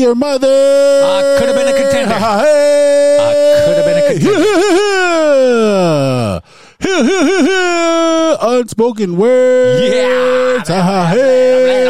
[0.00, 0.48] your mother.
[0.48, 2.14] I could have been a contender.
[2.18, 3.18] Hey.
[3.20, 3.32] I
[3.66, 4.08] could have been a
[7.58, 8.36] contender.
[8.40, 9.94] Unspoken words.
[9.94, 10.62] Yeah.
[10.68, 11.88] Ah, hey.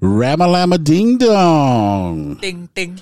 [0.00, 2.34] Ramalama ding dong.
[2.36, 3.00] Ding ding.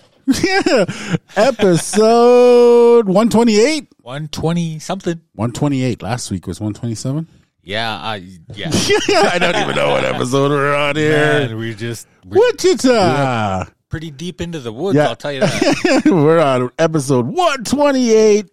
[1.37, 3.89] Episode 128.
[4.03, 5.21] One twenty something.
[5.35, 6.03] 128.
[6.03, 7.27] Last week was 127.
[7.63, 8.17] Yeah, I
[8.55, 8.71] yeah.
[9.33, 11.11] I don't even know what episode we're on here.
[11.49, 13.67] Man, we just we're Wichita.
[13.91, 14.97] pretty deep into the woods.
[14.97, 15.09] Yeah.
[15.09, 16.03] I'll tell you that.
[16.07, 18.47] We're on episode 128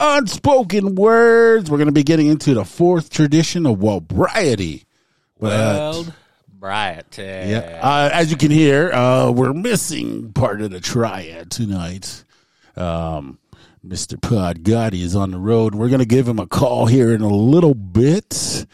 [0.00, 1.70] Unspoken Words.
[1.70, 4.84] We're going to be getting into the fourth tradition of Wellbriety.
[5.40, 6.06] But, Well,
[6.58, 7.18] Bryant.
[7.18, 12.24] yeah, uh, as you can hear, uh, we're missing part of the triad tonight.
[12.76, 13.38] Um,
[13.86, 14.20] Mr.
[14.20, 15.74] Pod Gotti is on the road.
[15.74, 18.66] We're going to give him a call here in a little bit.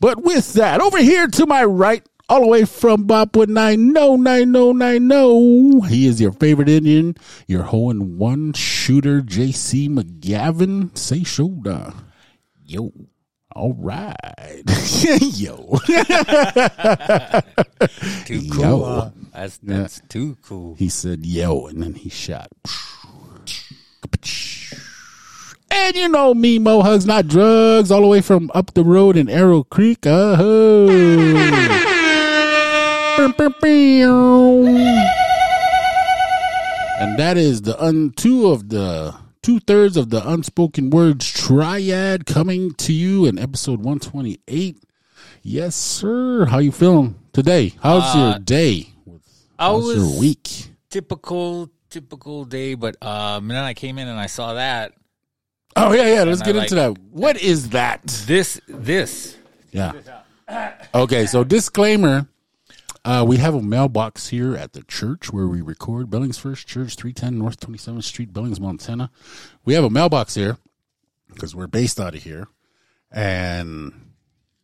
[0.00, 6.06] But with that, over here to my right, all the way from Bopwood 909090, he
[6.06, 7.14] is your favorite Indian,
[7.46, 10.96] your hole in one shooter, JC McGavin.
[10.98, 11.92] Say shoulder.
[12.64, 12.92] Yo.
[13.54, 14.14] All right.
[15.20, 15.78] Yo.
[18.26, 18.52] Too Yo.
[18.52, 18.84] cool.
[18.84, 19.10] huh?
[19.32, 20.74] That's that's too cool.
[20.74, 22.48] He said yo, and then he shot.
[25.70, 29.16] And you know me, Mo Hugs, not drugs, all the way from up the road
[29.16, 30.06] in Arrow Creek.
[30.06, 30.88] Uh-huh.
[37.00, 42.26] And that is the un two of the two thirds of the unspoken words triad
[42.26, 44.82] coming to you in episode one twenty eight.
[45.42, 46.46] Yes, sir.
[46.46, 47.74] How you feeling today?
[47.82, 48.92] How's your day?
[49.58, 50.68] How's was your week?
[50.90, 54.92] typical typical day, but um, then I came in and I saw that
[55.80, 56.22] Oh yeah, yeah.
[56.24, 56.98] Let's And I get like- into that.
[57.12, 58.02] What is that?
[58.26, 59.36] this this
[59.70, 59.92] Yeah.
[60.94, 62.26] Okay, so disclaimer.
[63.04, 66.94] Uh, we have a mailbox here at the church where we record Billings First Church,
[66.96, 69.10] 310 North 27th Street, Billings, Montana.
[69.64, 70.58] We have a mailbox here
[71.32, 72.48] because we're based out of here.
[73.10, 73.92] And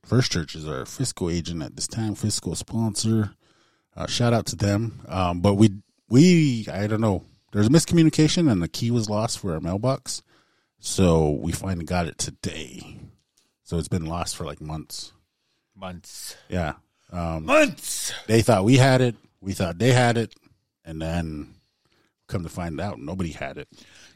[0.05, 3.31] First Church is our fiscal agent at this time, fiscal sponsor.
[3.97, 5.01] Uh, shout out to them.
[5.09, 5.71] Um, but we,
[6.11, 10.23] we, I don't know, there's a miscommunication and the key was lost for our mailbox.
[10.87, 12.99] So we finally got it today.
[13.63, 15.13] So it's been lost for like months.
[15.75, 16.75] months Yeah.
[17.11, 18.13] Um, months.
[18.27, 19.17] they thought we had it.
[19.41, 20.35] We thought they had it.
[20.85, 21.55] And then
[22.29, 23.67] come to find out, nobody had it.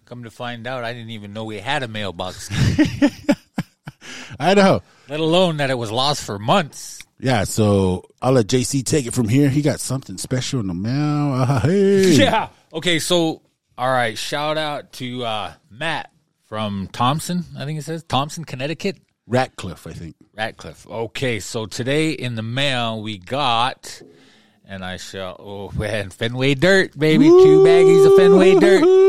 [0.04, 2.50] Come to find out, I didn't even know we had a mailbox,
[4.38, 4.82] I know.
[5.08, 7.00] let alone that it was lost for months.
[7.18, 7.44] Yeah.
[7.44, 9.48] So I'll let JC take it from here.
[9.48, 11.32] He got something special in the mail.
[11.32, 12.10] Uh, hey.
[12.12, 12.50] Yeah.
[12.74, 12.98] Okay.
[12.98, 13.40] So,
[13.78, 14.18] all right.
[14.18, 16.12] Shout out to uh, Matt
[16.48, 17.44] from Thompson.
[17.56, 18.96] I think it says Thompson, Connecticut.
[19.26, 20.16] Ratcliffe, I think.
[20.34, 20.86] Ratcliffe.
[20.88, 24.00] Okay, so today in the mail we got,
[24.64, 25.36] and I shall.
[25.38, 29.04] Oh man, Fenway Dirt, baby, two baggies of Fenway Dirt.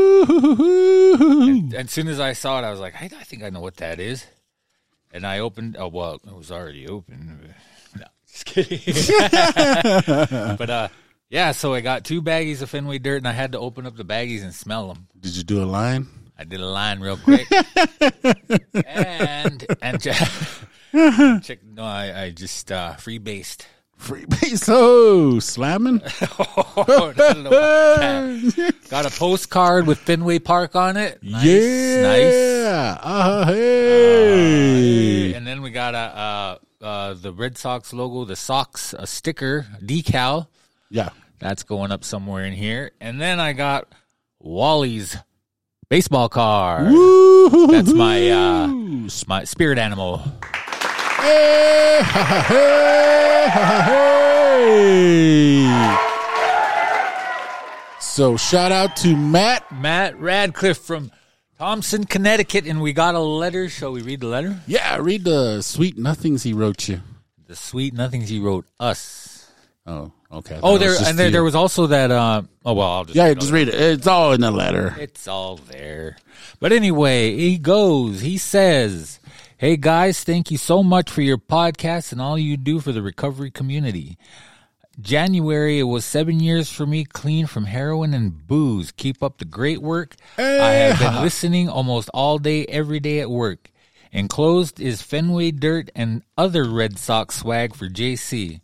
[1.10, 3.60] And as soon as I saw it, I was like, I, I think I know
[3.60, 4.26] what that is.
[5.12, 5.76] And I opened.
[5.78, 7.54] Oh well, it was already open.
[7.98, 8.78] No, just kidding.
[10.56, 10.88] but uh,
[11.30, 11.50] yeah.
[11.52, 14.04] So I got two baggies of Fenway Dirt, and I had to open up the
[14.04, 15.08] baggies and smell them.
[15.18, 16.06] Did you do a line?
[16.40, 17.46] I did a line real quick,
[18.86, 20.28] and and check.
[20.94, 23.66] no, I, I just uh, free based.
[23.98, 24.24] Free
[25.40, 26.00] slamming.
[26.82, 28.54] Oh, little bad.
[28.88, 31.22] Got a postcard with Fenway Park on it.
[31.22, 32.34] Nice, nice.
[32.34, 32.98] yeah.
[33.02, 35.34] Uh, hey.
[35.34, 39.66] And then we got a uh, uh, the Red Sox logo, the Sox a sticker
[39.82, 40.46] decal.
[40.88, 41.10] yeah.
[41.38, 42.92] That's going up somewhere in here.
[43.00, 43.88] And then I got
[44.38, 45.16] Wally's
[45.90, 46.86] baseball card.
[46.86, 48.68] That's my uh,
[49.26, 50.18] my spirit animal.
[50.18, 53.82] Hey, ha, ha, hey, ha, ha,
[54.56, 56.06] hey.
[58.00, 59.70] So shout out to Matt.
[59.72, 61.10] Matt Radcliffe from
[61.58, 63.68] Thompson, Connecticut, and we got a letter.
[63.68, 64.60] Shall we read the letter?
[64.66, 67.00] Yeah, read the sweet nothings he wrote you.
[67.46, 69.50] The sweet nothings he wrote us.
[69.86, 70.58] Oh, okay.
[70.62, 72.10] Oh, there and there, there was also that.
[72.10, 73.74] Uh, oh well, I'll just Yeah, read just read it.
[73.74, 74.96] It's all in the letter.
[74.98, 76.16] It's all there.
[76.58, 78.20] But anyway, he goes.
[78.20, 79.20] He says,
[79.56, 83.02] "Hey guys, thank you so much for your podcast and all you do for the
[83.02, 84.18] recovery community."
[85.00, 88.92] January, it was seven years for me clean from heroin and booze.
[88.92, 90.14] Keep up the great work.
[90.36, 93.70] I have been listening almost all day, every day at work.
[94.12, 98.60] Enclosed is Fenway Dirt and other Red Sox swag for JC.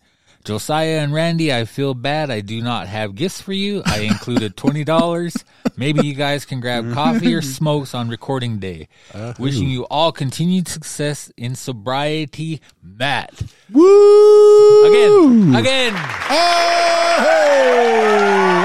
[0.47, 2.31] Josiah and Randy, I feel bad.
[2.31, 3.83] I do not have gifts for you.
[3.85, 5.35] I included twenty dollars.
[5.77, 8.87] Maybe you guys can grab coffee or smokes on recording day.
[9.13, 9.35] Uh-huh.
[9.41, 13.43] Wishing you all continued success in sobriety, Matt.
[13.73, 14.85] Woo!
[14.87, 15.93] Again, again.
[15.97, 18.07] Ah, hey!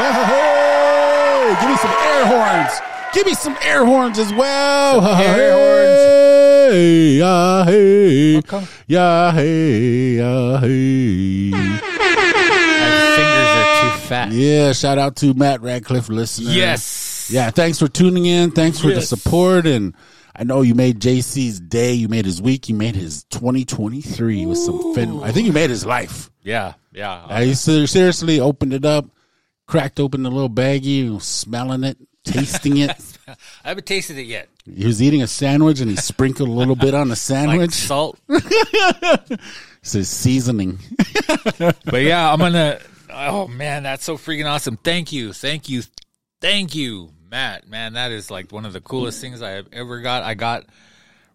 [0.04, 1.62] Ah, hey!
[1.62, 2.82] Give me some air horns.
[3.16, 5.00] Give me some air horns as well.
[5.02, 6.11] Ah, air horns.
[6.82, 8.66] Hey, yeah, hey, Okay.
[8.88, 11.52] yeah, hey, yeah, hey.
[11.52, 11.78] My
[13.18, 14.32] fingers are too fat.
[14.32, 16.50] Yeah, shout out to Matt Radcliffe listener.
[16.50, 17.30] Yes.
[17.32, 18.50] Yeah, thanks for tuning in.
[18.50, 19.68] Thanks for the support.
[19.68, 19.94] And
[20.36, 21.94] I know you made JC's day.
[21.94, 22.68] You made his week.
[22.68, 25.22] You made his 2023 with some fin.
[25.22, 26.32] I think you made his life.
[26.42, 27.24] Yeah, yeah.
[27.28, 29.06] I ser- seriously opened it up,
[29.68, 32.90] cracked open the little baggie, smelling it, tasting it.
[33.64, 34.50] I haven't tasted it yet.
[34.66, 37.72] He was eating a sandwich and he sprinkled a little bit on the Like sandwich.
[37.74, 38.20] salt.
[39.82, 40.78] It's his seasoning.
[41.58, 42.80] But yeah, I'm gonna.
[43.10, 44.78] Oh man, that's so freaking awesome!
[44.78, 45.82] Thank you, thank you,
[46.40, 47.68] thank you, Matt.
[47.68, 50.24] Man, that is like one of the coolest things I have ever got.
[50.24, 50.66] I got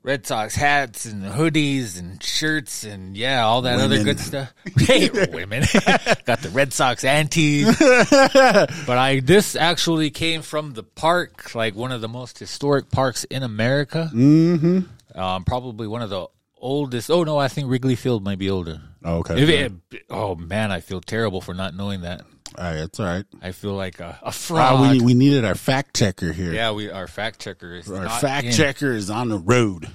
[0.07, 4.55] Red Sox hats and hoodies and shirts and yeah, all that other good stuff.
[4.79, 5.63] Hey, women,
[6.25, 7.77] got the Red Sox antes.
[7.77, 13.25] but I this actually came from the park, like one of the most historic parks
[13.25, 14.09] in America.
[14.15, 15.19] Mm-hmm.
[15.19, 17.11] Um, probably one of the oldest.
[17.11, 18.81] Oh no, I think Wrigley Field might be older.
[19.03, 19.43] Oh, okay.
[19.43, 19.73] It,
[20.09, 22.25] oh man, I feel terrible for not knowing that.
[22.59, 23.25] All right, that's all right.
[23.43, 24.91] I feel like a, a Ah, fraud.
[24.93, 26.53] we, we needed our fact checker here.
[26.53, 28.53] yeah, we our fact checker is Our not fact in.
[28.53, 29.89] checker is on the road.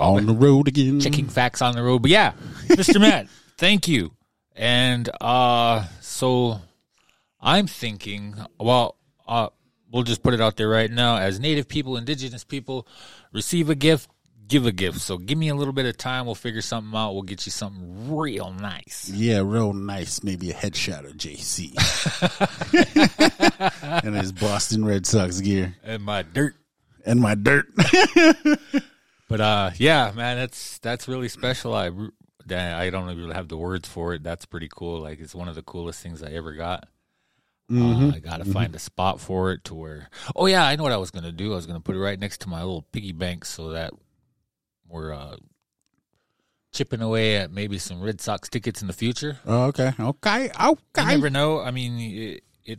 [0.00, 1.00] On the road again.
[1.00, 2.02] checking facts on the road.
[2.02, 2.32] But yeah,
[2.68, 3.00] Mr.
[3.00, 3.26] Matt,
[3.58, 4.12] thank you.
[4.54, 6.60] And uh so
[7.40, 8.96] I'm thinking, well,
[9.26, 9.48] uh
[9.92, 11.16] we'll just put it out there right now.
[11.16, 12.86] As native people, indigenous people,
[13.32, 14.08] receive a gift,
[14.48, 15.00] give a gift.
[15.00, 17.52] So give me a little bit of time, we'll figure something out, we'll get you
[17.52, 19.10] something real nice.
[19.12, 20.22] Yeah, real nice.
[20.24, 21.74] Maybe a headshot of JC.
[24.04, 25.76] and his Boston Red Sox gear.
[25.84, 26.56] And my dirt.
[27.04, 27.66] And my dirt.
[29.28, 31.74] But uh, yeah, man, that's that's really special.
[31.74, 31.90] I
[32.50, 34.22] I don't really have the words for it.
[34.22, 35.00] That's pretty cool.
[35.00, 36.88] Like it's one of the coolest things I ever got.
[37.70, 40.08] Uh, I gotta find a spot for it to where.
[40.34, 41.52] Oh yeah, I know what I was gonna do.
[41.52, 43.92] I was gonna put it right next to my little piggy bank so that
[44.88, 45.36] we're uh,
[46.72, 49.38] chipping away at maybe some Red Sox tickets in the future.
[49.46, 49.92] Oh, okay.
[49.98, 50.50] Okay.
[50.98, 51.60] You never know.
[51.60, 52.78] I mean, it, it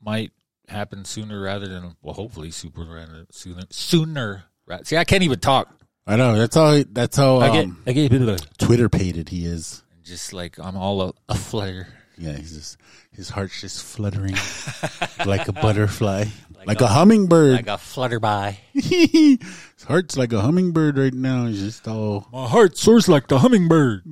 [0.00, 0.32] might
[0.68, 3.62] happen sooner rather than well, hopefully super rather sooner.
[3.70, 4.44] Sooner.
[4.66, 5.74] ra- See, I can't even talk.
[6.06, 6.36] I know.
[6.36, 9.82] That's how that's how I get, um, I get Twitter pated he is.
[10.02, 11.86] just like I'm all a, a flutter.
[12.18, 12.76] Yeah, he's just
[13.12, 14.34] his heart's just fluttering
[15.26, 16.24] like a butterfly.
[16.66, 17.52] Like, a, hummingbird.
[17.52, 18.56] Like a flutterby.
[18.74, 21.46] his heart's like a hummingbird right now.
[21.46, 24.02] He's just all My heart soars like the hummingbird.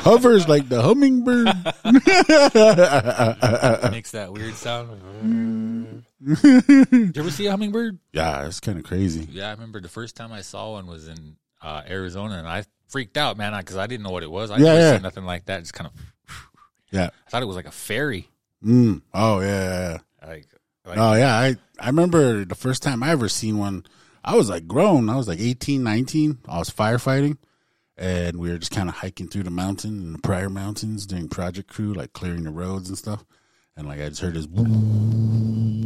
[0.00, 1.46] hovers like the hummingbird.
[3.92, 6.04] Makes that weird sound.
[6.24, 7.98] Did you ever see a hummingbird?
[8.12, 9.28] yeah, it's kind of crazy.
[9.30, 12.64] Yeah, I remember the first time I saw one was in uh, Arizona, and I
[12.88, 14.50] freaked out, man, because I didn't know what it was.
[14.50, 14.92] I Yeah, never yeah.
[14.94, 15.60] seen nothing like that.
[15.60, 15.92] Just kind of,
[16.94, 17.10] Yeah.
[17.26, 18.28] I thought it was like a fairy.
[18.64, 19.02] Mm.
[19.12, 19.98] Oh yeah.
[20.26, 20.46] Like,
[20.86, 23.84] like Oh yeah, I I remember the first time I ever seen one.
[24.24, 25.10] I was like grown.
[25.10, 26.38] I was like 18, 19.
[26.48, 27.36] I was firefighting,
[27.98, 31.28] and we were just kind of hiking through the mountain in the Pryor Mountains doing
[31.28, 33.24] project crew, like clearing the roads and stuff.
[33.76, 34.46] And like I just heard this,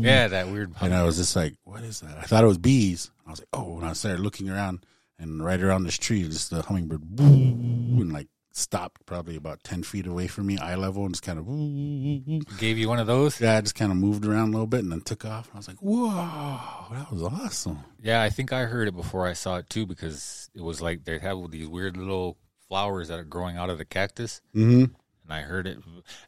[0.00, 0.72] yeah, that weird.
[0.80, 3.10] and I was just like, "What is that?" I thought it was bees.
[3.26, 4.84] I was like, "Oh!" And I started looking around,
[5.18, 10.06] and right around this tree, just the hummingbird, and like stopped probably about ten feet
[10.06, 11.46] away from me, eye level, and just kind of.
[12.58, 13.40] Gave you one of those?
[13.40, 15.50] Yeah, I just kind of moved around a little bit and then took off.
[15.54, 16.10] I was like, "Whoa,
[16.92, 20.50] that was awesome!" Yeah, I think I heard it before I saw it too, because
[20.54, 22.36] it was like they have these weird little
[22.68, 24.40] flowers that are growing out of the cactus.
[24.54, 24.84] Mm-hmm.
[25.24, 25.78] and I heard it.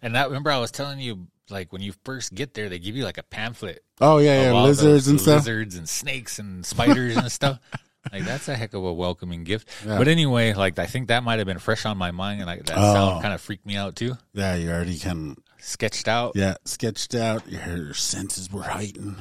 [0.01, 2.97] And that remember I was telling you like when you first get there, they give
[2.97, 5.39] you like a pamphlet Oh yeah, yeah, lizards and stuff.
[5.41, 7.59] lizards and snakes and spiders and stuff.
[8.13, 9.69] Like that's a heck of a welcoming gift.
[9.87, 9.99] Yeah.
[9.99, 12.65] But anyway, like I think that might have been fresh on my mind, and like
[12.67, 12.95] that Oh.
[12.95, 14.17] sound kind of freaked me out too.
[14.33, 17.47] Yeah, you already kind of Sketched out, yeah sketched out.
[17.47, 19.17] Your senses were heightened.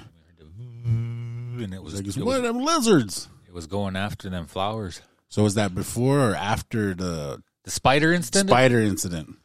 [0.86, 3.28] and it was, Like, it, what was them lizards?
[3.48, 5.02] it was going after them flowers.
[5.28, 8.50] So was that before or after the The spider incident.
[8.50, 9.36] spider incident?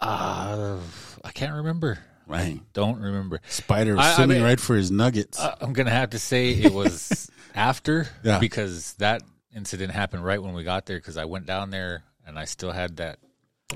[0.00, 0.76] Uh,
[1.24, 1.98] I can't remember.
[2.26, 3.40] Right, Don't remember.
[3.48, 5.38] spider was I- I swimming mean- right for his nuggets.
[5.38, 8.38] Uh, I'm gonna have to say it was after, Yeah.
[8.38, 9.22] because that
[9.54, 10.96] incident happened right when we got there.
[10.98, 13.18] Because I went down there and I still had that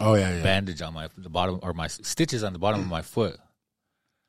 [0.00, 0.43] oh yeah, yeah.
[0.43, 3.37] bandage on my the bottom or my stitches on the bottom of my foot.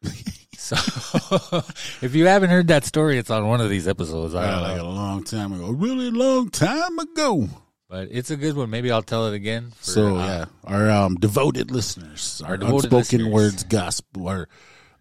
[0.57, 0.75] so
[2.01, 4.35] if you haven't heard that story, it's on one of these episodes.
[4.35, 4.83] I don't like know.
[4.83, 7.47] a long time ago, a really long time ago.
[7.89, 8.69] But it's a good one.
[8.69, 9.71] Maybe I'll tell it again.
[9.77, 13.33] For, So uh, yeah, our um, devoted listeners, our, devoted unspoken listeners.
[13.33, 14.47] words gospel, our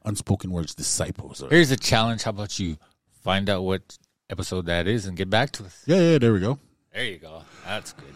[0.04, 1.44] unspoken words disciples.
[1.50, 2.22] Here's a challenge.
[2.22, 2.76] How about you
[3.22, 3.98] find out what
[4.30, 5.82] episode that is and get back to us?
[5.86, 6.58] yeah, yeah, there we go.
[6.92, 7.42] There you go.
[7.66, 8.14] That's good.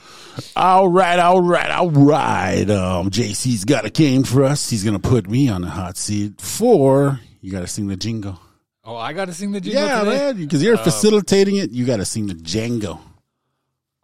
[0.57, 2.69] All right, all right, all right.
[2.71, 4.71] Um, JC's got a game for us.
[4.71, 7.21] He's gonna put me on the hot seat for.
[7.43, 8.41] You got to sing the jingle.
[8.85, 10.17] Oh, I got to sing the jingle Yeah, today?
[10.17, 11.71] man, because you're facilitating it.
[11.71, 12.99] You got to sing the Django.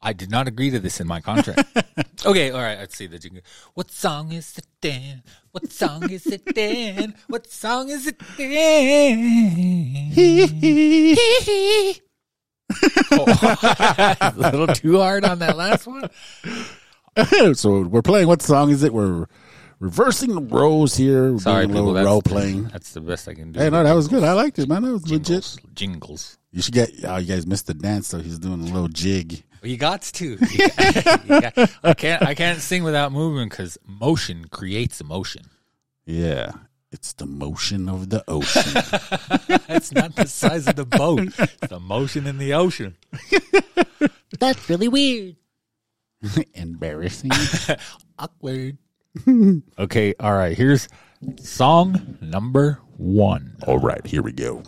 [0.00, 1.69] I did not agree to this in my contract.
[2.26, 2.78] okay, all right.
[2.78, 3.43] Let's see the jingle.
[3.75, 5.23] What song is it then?
[5.50, 7.14] What song is it then?
[7.26, 9.19] What song is it then?
[13.11, 16.09] a little too hard on that last one.
[17.55, 18.28] so we're playing.
[18.28, 18.93] What song is it?
[18.93, 19.26] We're
[19.81, 21.33] reversing the roles here.
[21.33, 21.81] We're Sorry, people.
[21.81, 22.64] little That's, role playing.
[22.64, 23.61] That's the best I can do.
[23.61, 24.23] Hey, no, that was good.
[24.23, 24.83] I liked it, man.
[24.83, 25.26] That was legit.
[25.26, 25.59] jingles.
[25.75, 26.38] Jingles.
[26.52, 26.90] You should get.
[27.05, 28.21] Oh, you guys missed the dance, though.
[28.21, 29.43] He's doing a little jig.
[29.62, 30.27] Well, you got to.
[30.27, 30.37] You
[30.69, 32.23] got- you got- I can't.
[32.23, 35.45] I can't sing without moving because motion creates emotion.
[36.07, 36.53] Yeah,
[36.93, 38.62] it's the motion of the ocean.
[39.69, 41.29] it's not the size of the boat.
[41.38, 42.97] It's the motion in the ocean.
[44.38, 45.37] That's really weird.
[46.55, 47.31] Embarrassing.
[48.19, 48.79] Awkward.
[49.79, 50.57] okay, all right.
[50.57, 50.88] Here's
[51.41, 53.57] song number one.
[53.67, 54.62] All right, here we go.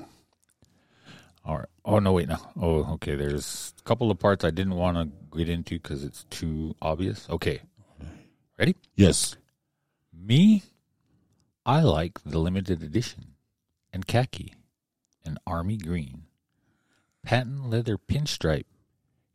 [1.45, 1.67] All right.
[1.91, 2.37] Oh no, wait, no.
[2.63, 3.17] Oh, okay.
[3.17, 7.29] There's a couple of parts I didn't want to get into because it's too obvious.
[7.29, 7.63] Okay,
[8.57, 8.77] ready?
[8.95, 9.37] Yes.
[10.17, 10.63] Me,
[11.67, 13.35] I like the limited edition
[13.93, 14.55] and khaki
[15.25, 16.27] and army green,
[17.25, 18.67] patent leather pinstripe.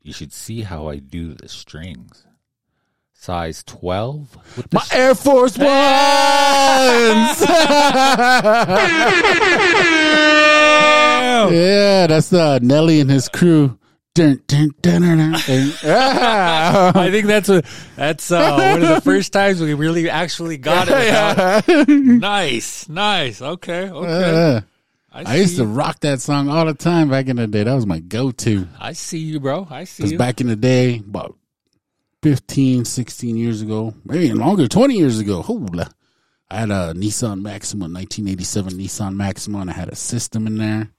[0.02, 2.26] You should see how I do the strings.
[3.12, 5.68] Size twelve with My Air Force Ones.
[11.52, 13.78] yeah, that's uh, Nelly and his crew.
[14.14, 15.04] Dun, dun, dun.
[15.84, 16.98] Ah.
[16.98, 17.62] I think that's a
[17.98, 21.66] that's uh, one of the first times we really actually got it.
[21.68, 23.42] without- nice, nice.
[23.42, 24.56] Okay, okay.
[24.56, 24.62] Uh,
[25.12, 27.64] I used see to rock that song all the time back in the day.
[27.64, 28.68] That was my go-to.
[28.80, 29.68] I see you, bro.
[29.70, 30.18] I see Because you.
[30.18, 31.36] back in the day, about
[32.24, 35.90] 15, 16 years ago, maybe longer, 20 years ago, hola,
[36.50, 40.90] I had a Nissan Maxima, 1987 Nissan Maxima, and I had a system in there.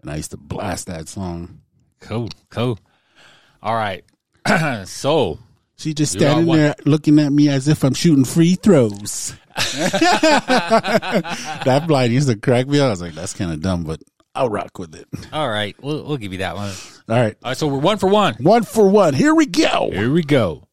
[0.00, 1.60] And I used to blast that song.
[2.00, 2.78] Cool, cool.
[3.62, 4.04] All right.
[4.86, 5.38] so
[5.76, 9.34] She just standing there looking at me as if I'm shooting free throws.
[9.56, 9.84] that
[11.88, 12.80] blind used to crack me.
[12.80, 14.00] I was like, that's kind of dumb, but
[14.34, 15.08] I'll rock with it.
[15.32, 16.72] All right, we'll we'll give you that one.
[17.08, 17.36] All right.
[17.42, 18.34] All right, so we're one for one.
[18.34, 19.14] One for one.
[19.14, 19.90] Here we go.
[19.90, 20.68] Here we go.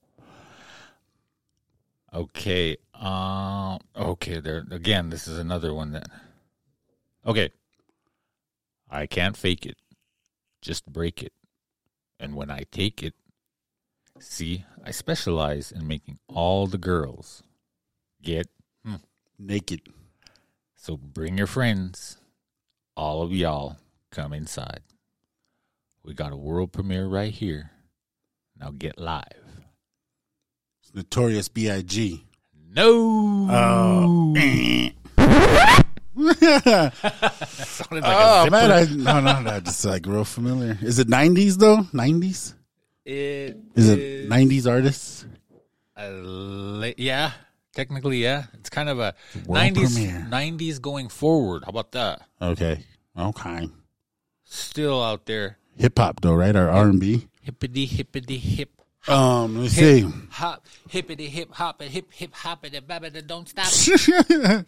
[2.13, 2.77] Okay.
[2.93, 3.79] Um.
[3.95, 4.39] Okay.
[4.39, 5.09] There again.
[5.09, 6.07] This is another one that.
[7.25, 7.49] Okay.
[8.89, 9.77] I can't fake it.
[10.61, 11.33] Just break it.
[12.19, 13.13] And when I take it,
[14.19, 17.43] see, I specialize in making all the girls
[18.21, 18.47] get.
[18.85, 18.95] Hmm,
[19.37, 19.81] Naked.
[20.75, 22.17] So bring your friends.
[22.95, 23.77] All of y'all
[24.11, 24.81] come inside.
[26.03, 27.71] We got a world premiere right here.
[28.59, 29.25] Now get live.
[30.81, 32.23] It's Notorious B.I.G.
[32.71, 33.47] No.
[33.49, 35.81] Uh, eh.
[36.95, 38.51] Sounded like oh, zipper.
[38.51, 38.71] man.
[38.71, 39.59] I, no, no, no.
[39.59, 40.77] Just like real familiar.
[40.81, 41.77] Is it 90s, though?
[41.93, 42.53] 90s?
[43.05, 45.25] It Is it 90s artists?
[45.97, 47.31] a la- yeah,
[47.73, 48.45] technically, yeah.
[48.55, 49.13] It's kind of a
[49.45, 50.25] World nineties premiere.
[50.29, 51.63] nineties going forward.
[51.63, 52.21] How about that?
[52.41, 52.83] Okay.
[53.17, 53.69] Okay.
[54.43, 56.55] Still out there, Hip hop, though, right?
[56.55, 57.27] Or R&B?
[57.41, 58.71] hippity hippity hip
[59.07, 60.09] Um, let me see.
[60.31, 63.25] hop, hippity hip hop, and hip hip hoppity babbity.
[63.25, 63.67] Don't stop.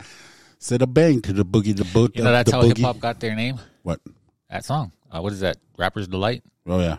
[0.60, 2.16] Said a bang to the boogie, the boot.
[2.16, 3.60] You know that's how hip hop got their name.
[3.84, 4.00] What?
[4.50, 4.92] That song.
[5.12, 5.58] Uh, what is that?
[5.78, 6.44] Rapper's delight.
[6.66, 6.98] Oh, yeah.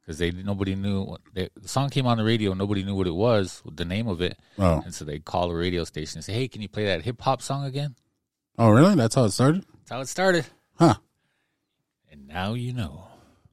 [0.00, 2.54] Because they nobody knew what they, the song came on the radio.
[2.54, 4.80] Nobody knew what it was, the name of it, Oh.
[4.84, 7.20] and so they call the radio station and say, "Hey, can you play that hip
[7.20, 7.94] hop song again?"
[8.58, 8.94] Oh, really?
[8.94, 9.64] That's how it started?
[9.80, 10.46] That's how it started.
[10.78, 10.94] Huh.
[12.10, 13.06] And now you know.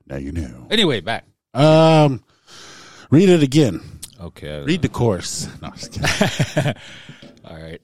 [0.08, 0.68] Now you know.
[0.72, 1.26] Anyway, back.
[1.54, 2.24] Um,
[3.12, 3.82] read it again.
[4.20, 4.64] Okay.
[4.64, 5.50] Read the course.
[5.62, 5.68] No.
[7.46, 7.82] All right.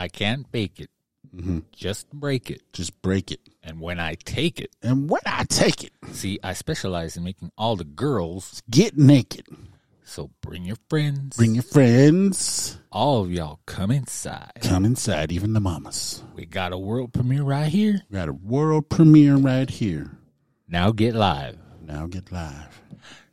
[0.00, 0.88] I can't bake it.
[1.36, 1.58] Mm-hmm.
[1.72, 2.62] Just break it.
[2.72, 3.40] just break it.
[3.62, 7.52] And when I take it, And when I take it, see, I specialize in making
[7.58, 8.62] all the girls.
[8.70, 9.46] get naked.
[10.02, 11.36] So bring your friends.
[11.36, 12.78] Bring your friends.
[12.90, 14.52] all of y'all come inside.
[14.62, 16.24] Come inside, even the mamas.
[16.34, 18.00] We got a world premiere right here.
[18.10, 20.10] We got a world premiere right here.
[20.66, 21.58] Now get live.
[21.82, 22.80] Now get live.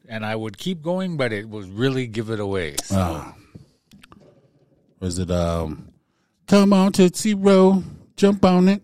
[0.09, 2.75] And I would keep going, but it would really give it away.
[2.83, 3.33] So Oh.
[4.99, 5.86] Was it um
[6.47, 7.83] Come on Tootsie Roll,
[8.15, 8.81] jump on it.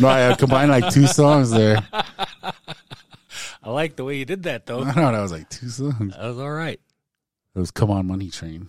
[0.00, 1.78] no, I combined like two songs there.
[3.62, 4.82] I like the way you did that though.
[4.82, 6.16] I know that was like two songs.
[6.16, 6.80] That was all right.
[7.54, 8.66] It was "Come On Money Train."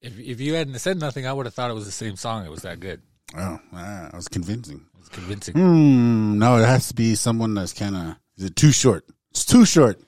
[0.00, 2.44] If if you hadn't said nothing, I would have thought it was the same song.
[2.44, 3.02] It was that good.
[3.36, 4.84] Oh, ah, that was convincing.
[4.94, 5.54] It was convincing.
[5.54, 6.38] Hmm.
[6.38, 8.16] No, it has to be someone that's kind of.
[8.36, 9.06] Is it too short?
[9.30, 10.00] It's too short.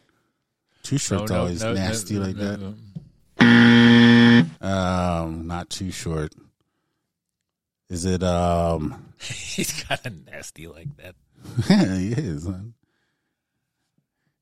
[0.84, 2.60] Too short's always nasty like that.
[2.60, 2.74] no.
[4.60, 6.32] Um, not too short.
[7.88, 8.22] Is it?
[8.22, 11.14] Um, He's kind of nasty like that.
[11.70, 12.46] yeah, he is.
[12.46, 12.52] Huh?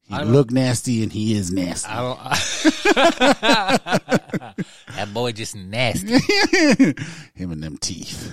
[0.06, 1.90] He look nasty and he is nasty.
[1.90, 2.18] I don't.
[4.96, 6.18] that boy just nasty.
[7.34, 8.30] Him and them teeth.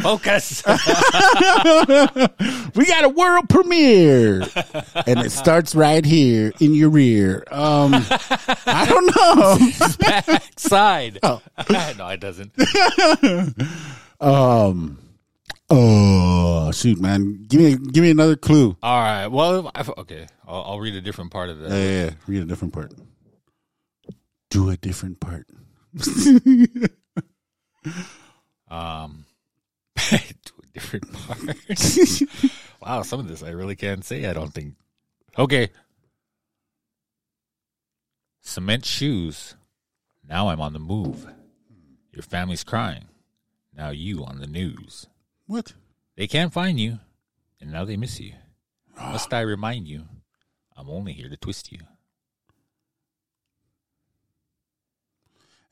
[0.00, 0.62] Focus.
[2.74, 4.40] We got a world premiere,
[5.06, 7.44] and it starts right here in your rear.
[7.50, 9.58] Um, I don't know.
[9.98, 11.18] Backside.
[11.22, 11.42] Oh.
[11.98, 12.52] no, it doesn't.
[14.20, 14.98] Um,
[15.68, 17.44] oh shoot, man!
[17.48, 18.76] Give me give me another clue.
[18.84, 19.26] All right.
[19.26, 20.28] Well, I, okay.
[20.46, 21.70] I'll, I'll read a different part of that.
[21.70, 22.10] yeah, yeah.
[22.28, 22.92] read a different part.
[24.48, 25.48] Do a different part.
[28.72, 29.26] Um,
[30.74, 31.40] different part.
[32.80, 34.26] wow, some of this I really can't say.
[34.26, 34.74] I don't think.
[35.38, 35.70] Okay.
[38.40, 39.54] Cement shoes.
[40.28, 41.26] Now I'm on the move.
[42.12, 43.06] Your family's crying.
[43.74, 45.06] Now you on the news.
[45.46, 45.72] What?
[46.16, 46.98] They can't find you,
[47.60, 48.34] and now they miss you.
[48.98, 49.12] Ah.
[49.12, 50.04] Must I remind you?
[50.76, 51.80] I'm only here to twist you.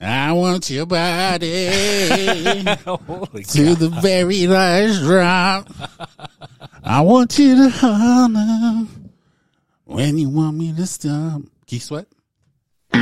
[0.01, 2.65] I want your body to
[3.75, 5.69] the very last drop.
[6.83, 8.87] I want you to holler
[9.85, 11.43] when you want me to stop.
[11.67, 12.07] Keith Sweat?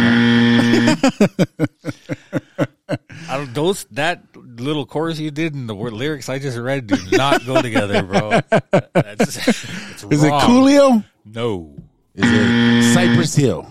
[3.53, 7.47] Those that little chorus you did and the word lyrics I just read do not
[7.47, 8.41] go together, bro.
[8.93, 10.33] That's, Is it.
[10.33, 11.05] Coolio?
[11.25, 11.77] No.
[12.15, 13.67] Is it Cypress Hill?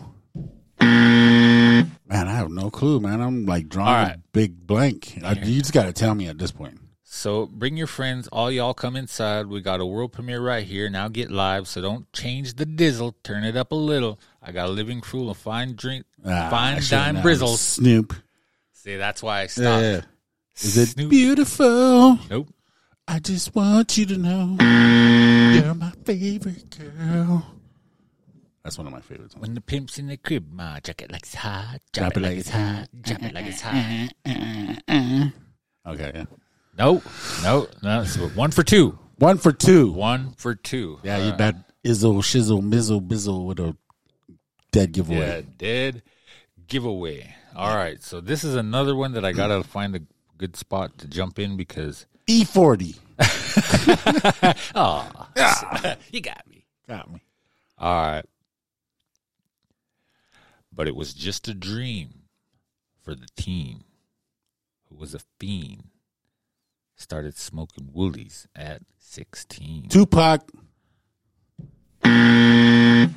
[2.09, 3.19] Man, I have no clue, man.
[3.21, 5.19] I'm like drawing All a big blank.
[5.23, 6.79] I, you just got to tell me at this point.
[7.03, 9.47] So bring your friends, all y'all come inside.
[9.47, 10.89] We got a world premiere right here.
[10.89, 13.13] Now get live, so don't change the dizzle.
[13.23, 14.19] Turn it up a little.
[14.41, 17.57] I got a living crew of fine drink, Ah, fine dime brizzles.
[17.57, 18.13] Snoop.
[18.73, 19.81] See, that's why I stopped.
[19.83, 20.01] yeah.
[20.59, 21.09] Is it Snoop.
[21.09, 22.19] beautiful?
[22.29, 22.49] Nope.
[23.07, 27.45] I just want you to know you're my favorite girl.
[28.67, 29.33] That's one of my favorites.
[29.37, 32.49] When the pimp's in the crib, my jacket like it's hot, drop, it like it's
[32.49, 34.11] hot, drop it like it's hot.
[35.87, 36.25] Okay, yeah.
[36.77, 37.01] Nope,
[37.43, 38.03] nope, no.
[38.03, 38.99] So one for two.
[39.19, 39.89] One for two.
[39.93, 40.99] One for two.
[41.01, 43.77] Yeah, you that izzle, shizzle, mizzle, bizzle with a
[44.73, 45.45] dead Yeah, giveaway.
[45.57, 46.03] dead
[46.67, 47.33] giveaway.
[47.55, 50.01] All right, so this is another one that I gotta find a
[50.37, 52.97] good spot to jump in because E40.
[54.75, 55.27] oh,
[56.11, 56.65] you got me.
[56.89, 57.21] Got me.
[57.77, 58.25] All right,
[60.77, 62.21] but it was just a dream
[63.01, 63.83] for the teen
[64.87, 65.89] who was a fiend.
[66.95, 70.49] Started smoking woolies at sixteen Tupac.
[72.03, 73.11] and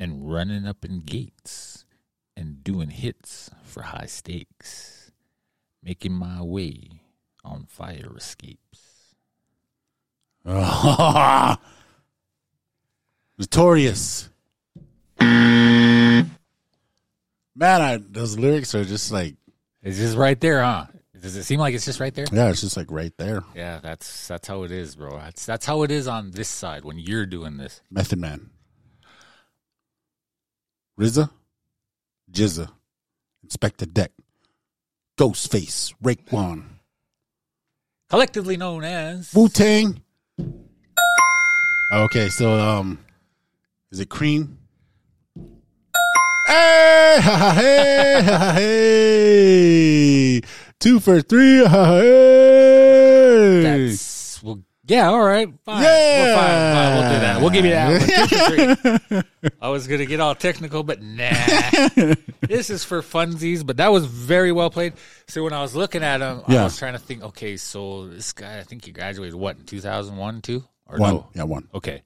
[0.00, 1.84] running up in gates
[2.36, 5.10] and doing hits for high stakes,
[5.82, 7.02] making my way
[7.44, 9.14] on fire escapes.
[13.38, 14.28] Notorious.
[15.20, 16.30] Man,
[17.60, 19.36] I, those lyrics are just like,
[19.82, 20.86] It's just right there, huh?
[21.20, 22.24] Does it seem like it's just right there?
[22.32, 23.42] yeah, it's just like right there.
[23.54, 25.18] Yeah, that's that's how it is, bro.
[25.18, 27.82] That's that's how it is on this side when you're doing this.
[27.90, 28.48] Method Man.
[30.98, 31.28] RZA.
[32.32, 32.70] GZA.
[33.46, 34.12] Inspectah Deck.
[35.18, 35.92] Ghostface.
[36.02, 36.64] Raekwon.
[38.08, 40.00] Collectively known as Wu Tang.
[41.92, 42.98] Okay, so um,
[43.92, 44.58] is it Cream?
[46.50, 48.22] Hey, ha, ha, hey,
[50.34, 50.40] hey.
[50.80, 51.64] Two for three.
[51.64, 53.62] Hey.
[53.62, 55.84] That's well, yeah, all right, fine.
[55.84, 56.24] Yeah.
[56.24, 57.40] Well, fine, fine, we'll do that.
[57.40, 57.88] We'll give you that.
[59.10, 59.22] one.
[59.38, 59.52] Two.
[59.62, 61.30] I was gonna get all technical, but nah.
[62.40, 63.64] this is for funsies.
[63.64, 64.94] But that was very well played.
[65.28, 67.22] So when I was looking at him, I was trying to think.
[67.22, 70.98] Okay, so this guy, I think he graduated what in two thousand one, two or
[70.98, 71.14] one.
[71.14, 71.28] no?
[71.32, 71.68] Yeah, one.
[71.72, 72.02] Okay,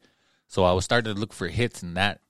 [0.48, 2.20] so I was starting to look for hits in that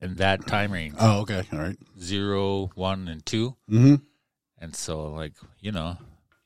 [0.00, 1.42] in that time range, Oh, okay.
[1.52, 1.76] All right.
[2.00, 3.56] zero, one, and two.
[3.70, 3.94] Mm-hmm.
[4.60, 5.96] And so, like you know,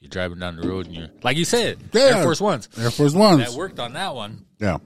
[0.01, 2.17] you're driving down the road and you're like you said, Yeah.
[2.19, 2.69] Air Force Ones.
[2.79, 3.45] Air Force Ones.
[3.45, 4.47] That worked on that one.
[4.59, 4.79] Yeah.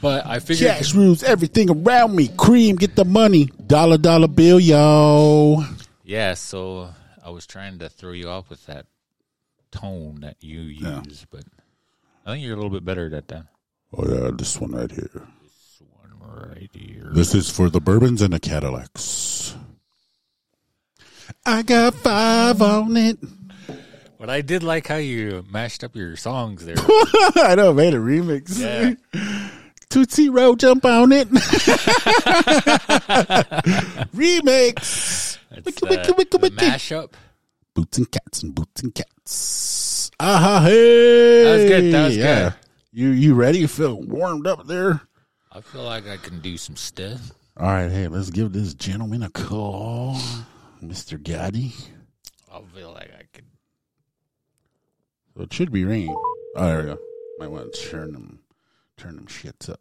[0.00, 2.26] But I figured Cash rules everything around me.
[2.36, 3.46] Cream, get the money.
[3.66, 5.62] Dollar, dollar bill, yo.
[6.02, 6.90] Yeah, so
[7.24, 8.86] I was trying to throw you off with that
[9.70, 11.02] tone that you use, Yeah.
[11.30, 11.44] but
[12.26, 13.46] I think you're a little bit better at that.
[13.96, 15.22] Oh yeah, this one right here.
[16.48, 17.10] Right here.
[17.12, 19.54] This is for the bourbons and the Cadillacs.
[21.46, 23.18] I got five on it.
[24.18, 26.76] But I did like how you mashed up your songs there.
[26.78, 28.58] I know, made a remix.
[28.58, 28.94] Yeah.
[29.88, 31.28] Tootsie Roll, jump on it.
[34.10, 35.38] remix.
[35.50, 36.38] It's, Wiki, uh, wiki.
[36.38, 37.12] mashup.
[37.74, 40.10] Boots and cats and boots and cats.
[40.18, 41.44] Aha, hey.
[41.44, 42.42] That was good, that was yeah.
[42.42, 42.54] good.
[42.92, 43.58] You you ready?
[43.58, 45.02] You feel warmed up there?
[45.54, 47.32] I feel like I can do some stuff.
[47.58, 50.14] All right, hey, let's give this gentleman a call,
[50.82, 51.22] Mr.
[51.22, 51.74] Gotti.
[52.50, 53.44] I feel like I can.
[55.36, 56.16] So it should be ringing.
[56.56, 56.98] Oh, there we go.
[57.38, 58.38] Might want to turn them,
[58.96, 59.80] turn them shits up.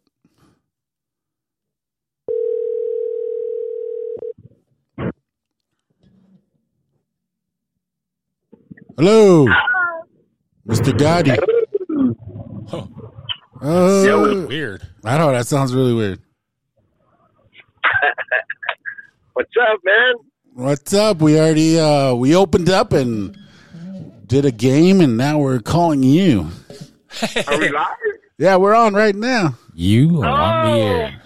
[8.98, 9.46] Hello,
[10.68, 10.92] Mr.
[10.92, 11.38] Gotti.
[12.70, 12.88] Huh.
[13.62, 14.88] Uh, Weird.
[15.04, 16.20] I know that sounds really weird.
[19.34, 20.14] What's up, man?
[20.54, 21.22] What's up?
[21.22, 23.38] We already uh we opened up and
[24.26, 26.50] did a game, and now we're calling you.
[27.48, 27.88] Are we live?
[28.38, 29.56] Yeah, we're on right now.
[29.76, 30.88] You are on the Oh.
[30.88, 31.22] air.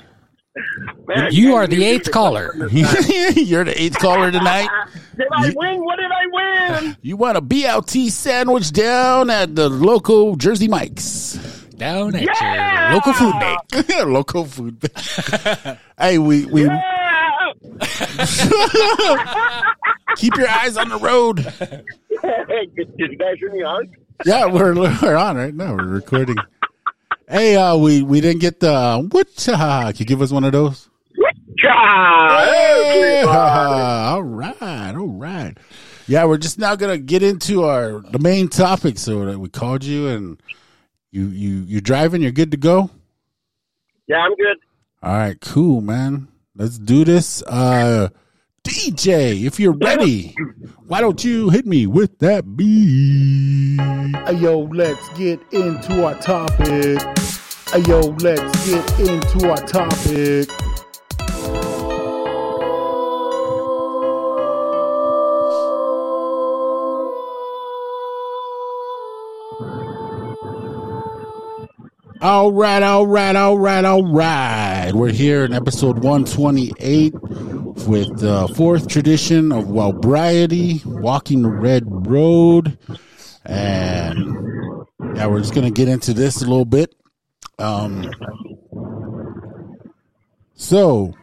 [1.07, 2.53] Man, You are the eighth caller.
[2.71, 4.67] You're the eighth caller tonight.
[5.15, 5.85] Did I win?
[5.85, 6.97] What did I win?
[7.01, 11.37] You want a BLT sandwich down at the local Jersey Mike's.
[11.77, 12.87] Down at Yeah!
[12.87, 13.59] your local food bank.
[14.07, 14.79] local food.
[14.79, 15.77] bank.
[15.99, 16.81] hey, we we Yeah!
[20.15, 21.37] keep your eyes on the road.
[21.37, 23.89] did, did you guys hear me on?
[24.25, 25.75] Yeah, we're we're on right now.
[25.75, 26.37] We're recording.
[27.27, 29.47] Hey, uh, we we didn't get the what?
[29.49, 30.89] Uh, can you give us one of those?
[31.63, 33.37] God, Hey, everybody.
[33.37, 35.57] all right, all right.
[36.07, 38.97] Yeah, we're just now gonna get into our the main topic.
[38.99, 40.39] So that we called you and
[41.15, 42.21] you you you driving.
[42.21, 42.89] You're good to go.
[44.07, 44.57] Yeah, I'm good.
[45.01, 46.27] All right, cool, man.
[46.55, 47.41] Let's do this.
[47.43, 48.09] Uh,
[48.63, 50.35] DJ, if you're ready,
[50.87, 53.79] why don't you hit me with that beat?
[53.79, 56.99] Hey, yo, let's get into our topic.
[57.71, 60.49] Hey, yo, let's get into our topic.
[72.25, 74.91] All right, all right, all right, all right.
[74.91, 82.79] We're here in episode 128 with the fourth tradition of Wellbriety, walking the red road.
[83.45, 86.95] And yeah, we're just going to get into this a little bit.
[87.59, 88.09] Um,
[90.55, 91.13] so,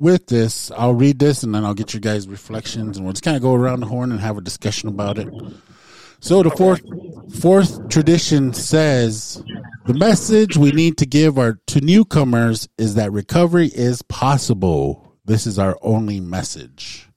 [0.00, 3.22] with this, I'll read this and then I'll get your guys' reflections and we'll just
[3.22, 5.28] kind of go around the horn and have a discussion about it.
[6.22, 6.82] So the fourth
[7.40, 9.42] fourth tradition says
[9.86, 15.16] the message we need to give our to newcomers is that recovery is possible.
[15.24, 17.08] This is our only message.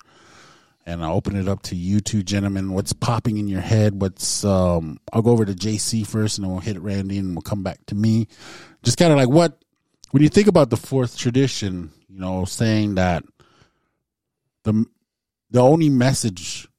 [0.86, 2.74] And I'll open it up to you two gentlemen.
[2.74, 4.02] What's popping in your head?
[4.02, 7.42] What's um I'll go over to JC first and then we'll hit Randy and we'll
[7.42, 8.28] come back to me.
[8.84, 9.60] Just kind of like what
[10.12, 13.26] when you think about the fourth tradition, you know, saying that
[14.64, 14.86] the
[15.52, 16.70] the only message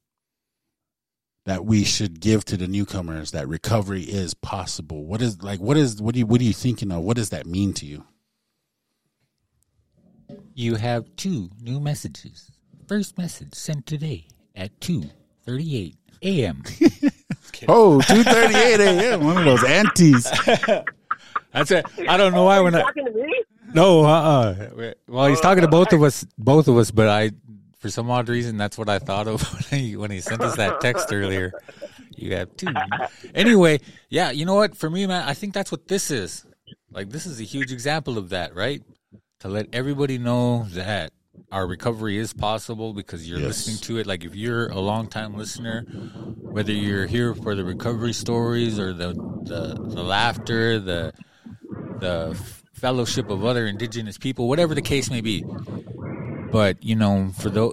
[1.47, 5.05] that we should give to the newcomers that recovery is possible.
[5.05, 7.03] What is like what is what do you what are you thinking of?
[7.03, 8.05] What does that mean to you?
[10.55, 12.51] You have two new messages.
[12.87, 16.63] First message sent today at 2:38 a.m.
[17.69, 19.25] Oh, 2:38 a.m.
[19.25, 20.31] One of those aunties.
[21.53, 21.87] That's it.
[22.09, 23.45] I don't know why when I Talking to me?
[23.73, 27.31] no, uh, uh well, he's talking to both of us, both of us, but I,
[27.85, 30.57] for some odd reason, that's what I thought of when he when he sent us
[30.57, 31.53] that text earlier.
[32.17, 32.75] You have two.
[33.35, 34.75] Anyway, yeah, you know what?
[34.75, 36.47] For me, man, I think that's what this is.
[36.91, 38.81] Like, this is a huge example of that, right?
[39.41, 41.13] To let everybody know that
[41.53, 43.49] our recovery is possible because you're Yes.
[43.49, 44.07] listening to it.
[44.07, 45.85] Like, if you're a long time listener,
[46.53, 51.13] whether you're here for the recovery stories or the the, the laughter, the
[52.01, 52.35] the
[52.73, 55.45] fellowship of other indigenous people, whatever the case may be.
[56.51, 57.73] But you know, for the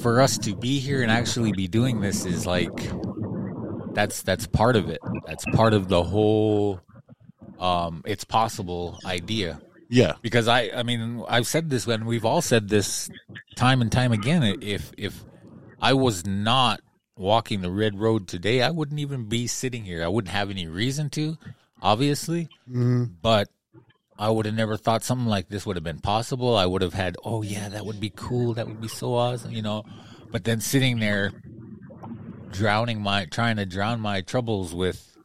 [0.00, 2.76] for us to be here and actually be doing this is like
[3.94, 5.00] that's that's part of it.
[5.26, 6.80] That's part of the whole
[7.58, 9.60] um it's possible idea.
[9.88, 10.14] Yeah.
[10.22, 13.08] Because I I mean, I've said this when we've all said this
[13.56, 15.24] time and time again if if
[15.80, 16.80] I was not
[17.16, 20.04] walking the red road today, I wouldn't even be sitting here.
[20.04, 21.38] I wouldn't have any reason to,
[21.80, 22.48] obviously.
[23.22, 23.48] But
[24.18, 26.56] I would have never thought something like this would have been possible.
[26.56, 28.54] I would have had, oh yeah, that would be cool.
[28.54, 29.84] That would be so awesome, you know.
[30.30, 31.32] But then sitting there,
[32.50, 35.16] drowning my, trying to drown my troubles with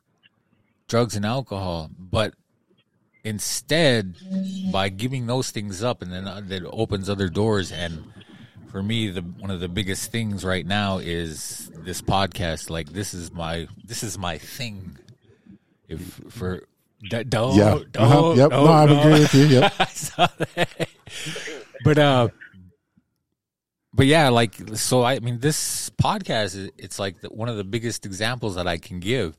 [0.87, 1.89] drugs and alcohol.
[1.97, 2.33] But
[3.23, 4.15] instead,
[4.71, 7.71] by giving those things up, and then uh, that opens other doors.
[7.71, 8.03] And
[8.67, 12.69] for me, the one of the biggest things right now is this podcast.
[12.69, 14.97] Like this is my this is my thing.
[15.87, 16.63] If for
[17.09, 17.79] d- don't Yeah.
[17.91, 18.33] don't Uh-huh.
[18.35, 18.51] Yep.
[18.51, 18.99] No, I don't.
[18.99, 19.45] agree with you.
[19.45, 19.73] Yep.
[19.79, 20.89] I saw that.
[21.83, 22.27] But uh
[23.93, 28.05] but yeah, like so I mean this podcast it's like the, one of the biggest
[28.05, 29.37] examples that I can give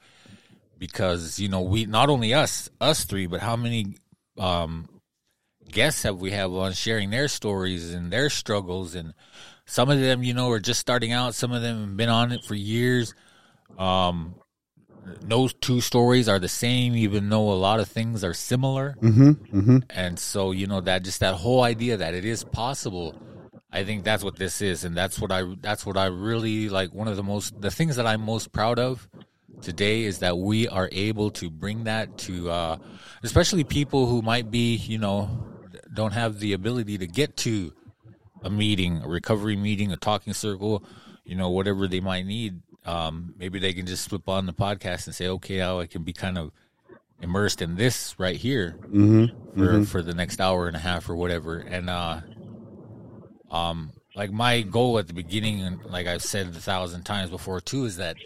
[0.79, 3.97] because you know we not only us us three but how many
[4.39, 4.89] um
[5.71, 9.15] guests have we have on sharing their stories and their struggles and
[9.65, 12.33] some of them you know are just starting out some of them have been on
[12.33, 13.15] it for years
[13.79, 14.35] um
[15.27, 19.31] no two stories are the same even though a lot of things are similar Mm-hmm.
[19.31, 19.79] Mm-hmm.
[19.91, 23.15] and so, you know, that just that whole idea that it is possible,
[23.73, 24.85] I think that's what this is.
[24.85, 26.93] And that's what I, that's what I really like.
[26.95, 29.09] One of the most, the things that I'm most proud of
[29.61, 32.77] today is that we are able to bring that to, uh,
[33.23, 35.29] especially people who might be, you know,
[35.95, 37.73] don't have the ability to get to
[38.43, 40.85] a meeting, a recovery meeting, a talking circle,
[41.25, 42.61] you know, whatever they might need.
[42.85, 46.03] Um, maybe they can just flip on the podcast and say, okay, now I can
[46.03, 46.51] be kind of
[47.21, 49.59] immersed in this right here Mm-hmm.
[49.59, 51.59] for for the next hour and a half or whatever.
[51.59, 52.21] And uh
[53.51, 57.61] um like my goal at the beginning and like I've said a thousand times before
[57.61, 58.17] too is that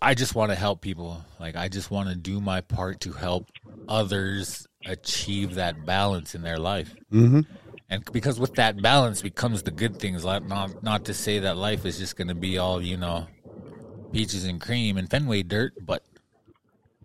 [0.00, 1.24] I just want to help people.
[1.40, 3.46] Like I just want to do my part to help
[3.88, 6.94] others achieve that balance in their life.
[7.12, 7.40] Mm-hmm.
[7.92, 10.24] And because with that balance becomes the good things.
[10.24, 13.26] Like not not to say that life is just going to be all you know,
[14.12, 16.02] peaches and cream and Fenway dirt, but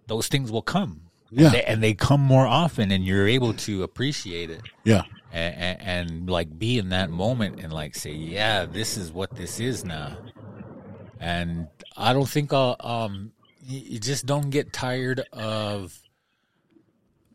[0.08, 1.02] those things will come.
[1.30, 1.48] Yeah.
[1.48, 5.04] and they, and they come more often, and you're able to appreciate it Yeah.
[5.34, 9.36] and, and, and like be in that moment and like say, yeah, this is what
[9.36, 10.16] this is now.
[11.20, 16.02] And I don't think I'll, um, you, you just don't get tired of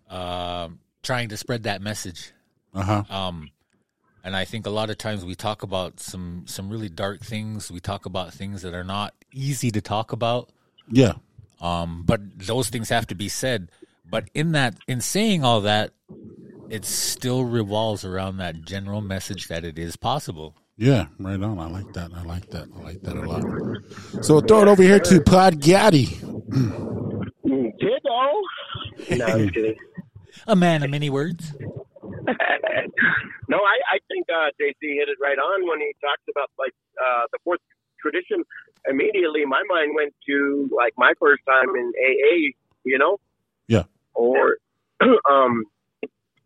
[0.09, 2.33] um trying to spread that message.
[2.75, 3.05] Uh huh.
[3.15, 3.51] Um,
[4.25, 7.71] and I think a lot of times we talk about some some really dark things.
[7.71, 10.51] We talk about things that are not easy to talk about.
[10.89, 11.15] Yeah.
[11.61, 13.71] Um, but those things have to be said.
[14.09, 15.93] But in that, in saying all that,
[16.69, 20.55] it still revolves around that general message that it is possible.
[20.77, 21.07] Yeah.
[21.19, 21.59] Right on.
[21.59, 22.11] I like that.
[22.15, 22.69] I like that.
[22.77, 24.25] I like that a lot.
[24.25, 26.19] So throw it over here to Pod Gotti.
[27.79, 29.17] Kiddo.
[29.17, 29.77] No, I'm kidding.
[30.47, 31.55] A man of many words.
[33.49, 36.75] no, I, I think uh, JC hit it right on when he talked about like
[37.01, 37.61] uh, the fourth
[38.01, 38.45] tradition.
[38.89, 42.53] Immediately, my mind went to like my first time in AA.
[42.85, 43.19] You know.
[43.69, 43.85] Yeah.
[44.15, 44.59] Or,
[45.01, 45.65] um,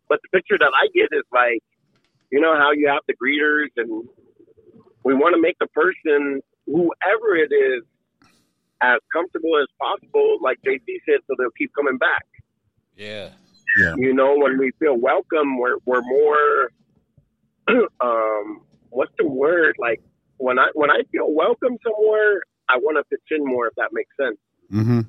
[0.07, 1.61] but the picture that I get is like,
[2.31, 4.07] you know how you have the greeters, and
[5.03, 7.83] we want to make the person, whoever it is,
[8.81, 10.37] as comfortable as possible.
[10.41, 12.25] Like JC said, so they'll keep coming back
[12.95, 13.29] Yeah.
[13.79, 13.95] Yeah.
[13.97, 16.71] you know, when we feel welcome, we're we're more.
[18.01, 19.75] um, what's the word?
[19.79, 20.01] Like
[20.37, 23.67] when I when I feel welcome somewhere, I want to pitch in more.
[23.67, 24.37] If that makes sense.
[24.71, 24.99] Mm-hmm.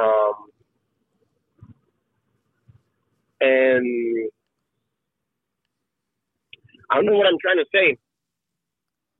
[0.00, 0.34] Um,
[3.40, 4.30] and
[6.90, 7.96] I don't know what I'm trying to say.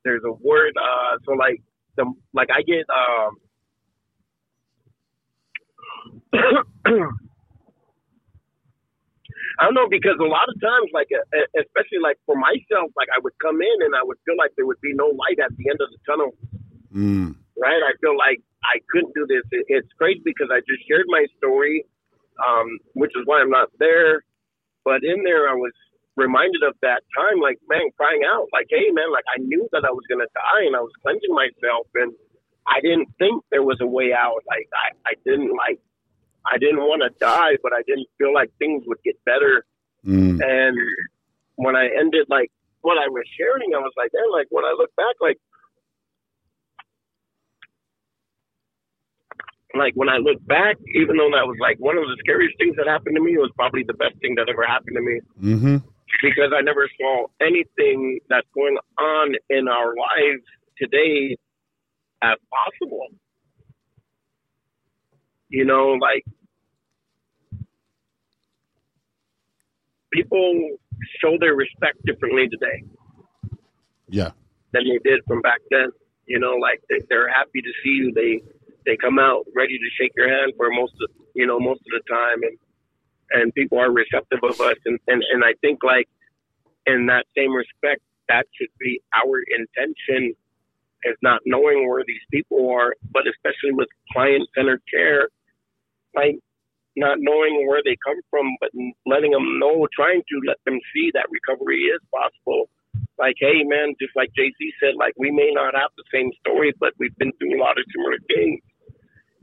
[0.05, 0.77] There's a word.
[0.77, 1.62] Uh, so like
[1.97, 3.38] the like I get um.
[9.59, 11.09] I don't know because a lot of times, like
[11.55, 14.67] especially like for myself, like I would come in and I would feel like there
[14.67, 16.31] would be no light at the end of the tunnel.
[16.90, 17.38] Mm.
[17.55, 17.83] Right?
[17.83, 19.47] I feel like I couldn't do this.
[19.71, 21.87] It's crazy because I just shared my story,
[22.43, 24.27] um, which is why I'm not there.
[24.85, 25.73] But in there, I was
[26.17, 29.11] reminded of that time, like man, crying out, like, "Hey, man!
[29.12, 32.12] Like I knew that I was gonna die, and I was cleansing myself, and
[32.67, 34.43] I didn't think there was a way out.
[34.47, 35.79] Like I, I didn't like."
[36.46, 39.64] I didn't want to die, but I didn't feel like things would get better.
[40.07, 40.40] Mm.
[40.44, 40.76] And
[41.57, 42.50] when I ended, like
[42.83, 45.38] what I was sharing, I was like, man, like when I look back, like,
[49.76, 52.76] like when I look back, even though that was like one of the scariest things
[52.76, 55.20] that happened to me, it was probably the best thing that ever happened to me
[55.42, 55.76] Mm-hmm.
[56.22, 60.44] because I never saw anything that's going on in our lives
[60.78, 61.37] today
[62.22, 63.09] as possible.
[65.48, 66.24] You know, like
[70.12, 70.76] people
[71.20, 72.83] show their respect differently today
[74.09, 74.30] Yeah.
[74.72, 75.88] than they did from back then.
[76.26, 78.12] You know, like they, they're happy to see you.
[78.14, 78.40] They
[78.87, 81.92] they come out ready to shake your hand for most of you know most of
[81.92, 82.59] the time, and
[83.30, 84.76] and people are receptive of us.
[84.87, 86.09] And and and I think like
[86.87, 90.35] in that same respect, that should be our intention.
[91.07, 95.28] Is not knowing where these people are, but especially with client centered care,
[96.14, 96.38] like
[96.96, 98.70] not knowing where they come from, but
[99.07, 102.70] letting them know, trying to let them see that recovery is possible.
[103.18, 106.72] Like, hey, man, just like JC said, like we may not have the same story,
[106.79, 108.61] but we've been through a lot of similar things.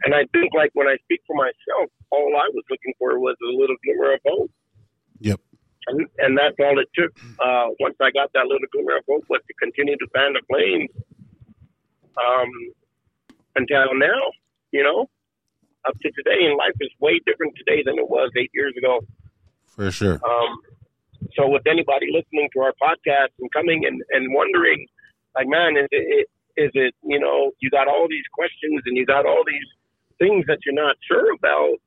[0.03, 3.35] And I think, like when I speak for myself, all I was looking for was
[3.43, 4.51] a little glimmer of hope,
[5.19, 5.39] Yep.
[5.87, 7.11] and, and that's all it took.
[7.39, 10.41] Uh, once I got that little glimmer of hope, was to continue to fan the
[10.49, 10.89] flames
[12.17, 12.49] um,
[13.55, 14.31] until now.
[14.71, 15.09] You know,
[15.85, 18.99] up to today, and life is way different today than it was eight years ago.
[19.67, 20.19] For sure.
[20.23, 20.59] Um,
[21.33, 24.87] so with anybody listening to our podcast and coming and, and wondering,
[25.35, 29.05] like, man, is it, is it, you know, you got all these questions and you
[29.05, 29.69] got all these
[30.19, 31.77] things that you're not sure about,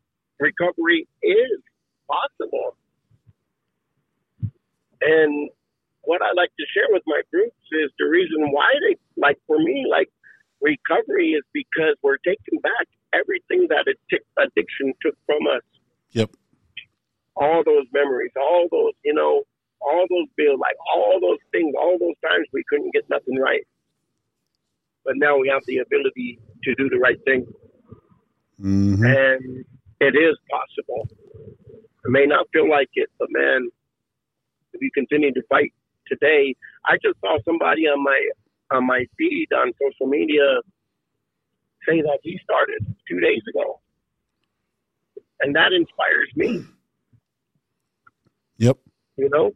[0.40, 1.60] recovery is
[2.08, 2.76] possible.
[5.00, 5.50] And
[6.02, 9.58] what I like to share with my groups is the reason why they, like for
[9.58, 10.10] me, like
[10.60, 12.88] recovery is because we're taking back
[13.20, 15.62] everything that addic- addiction took from us
[16.12, 16.30] Yep.
[17.36, 19.42] all those memories, all those, you know,
[19.80, 23.66] all those bills, like all those things, all those times we couldn't get nothing right.
[25.04, 27.46] But now we have the ability to do the right thing.
[28.60, 29.64] hmm And
[30.00, 31.08] it is possible.
[32.04, 33.68] It may not feel like it, but man,
[34.72, 35.72] if you continue to fight
[36.06, 36.54] today,
[36.86, 38.20] I just saw somebody on my
[38.70, 40.60] on my feed on social media
[41.88, 43.80] say that he started two days ago.
[45.40, 46.64] And that inspires me,
[48.58, 48.78] Yep.
[49.16, 49.50] you know?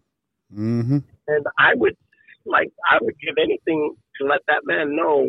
[0.52, 1.94] hmm and I would
[2.46, 5.28] like I would give anything to let that man know,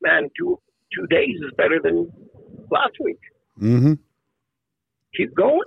[0.00, 0.58] man, two
[0.94, 2.10] two days is better than
[2.70, 3.18] last week.
[3.60, 3.94] Mm-hmm.
[5.16, 5.60] Keep going.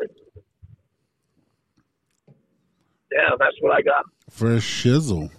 [3.11, 4.05] Yeah, that's what I got.
[4.29, 5.29] For shizzle.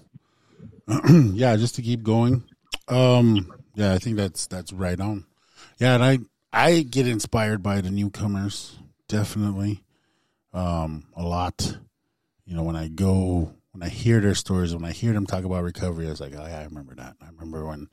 [1.35, 2.45] yeah, just to keep going.
[2.89, 5.27] Um, yeah, I think that's that's right on.
[5.79, 6.19] Yeah, and I
[6.53, 9.83] I get inspired by the newcomers definitely.
[10.53, 11.77] Um, a lot.
[12.45, 15.45] You know, when I go when I hear their stories, when I hear them talk
[15.45, 17.17] about recovery, I was like, oh yeah, I remember that.
[17.21, 17.89] I remember when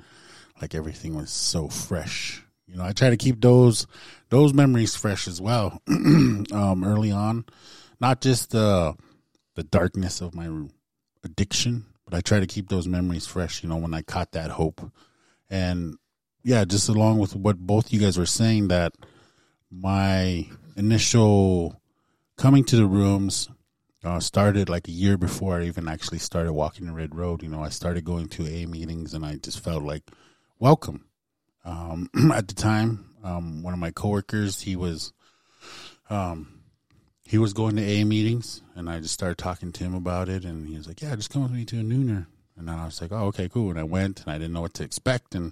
[0.62, 2.44] like everything was so fresh.
[2.67, 3.88] You know, I try to keep those
[4.30, 5.82] those memories fresh as well.
[5.88, 7.46] um, early on,
[8.00, 8.96] not just the
[9.56, 10.50] the darkness of my
[11.24, 13.63] addiction, but I try to keep those memories fresh.
[13.63, 14.82] You know, when I caught that hope,
[15.52, 15.98] and
[16.44, 18.94] yeah, just along with what both you guys were saying, that
[19.70, 21.80] my initial
[22.38, 23.50] coming to the rooms
[24.04, 27.44] uh, started like a year before I even actually started walking the red road.
[27.44, 30.04] You know, I started going to A meetings, and I just felt like
[30.58, 31.06] welcome.
[31.64, 35.14] Um, at the time, um, one of my coworkers, he was,
[36.10, 36.62] um,
[37.24, 40.46] he was going to A meetings, and I just started talking to him about it,
[40.46, 42.26] and he was like, "Yeah, just come with me to a nooner."
[42.62, 44.62] And then I was like, "Oh, okay, cool." And I went, and I didn't know
[44.62, 45.52] what to expect, and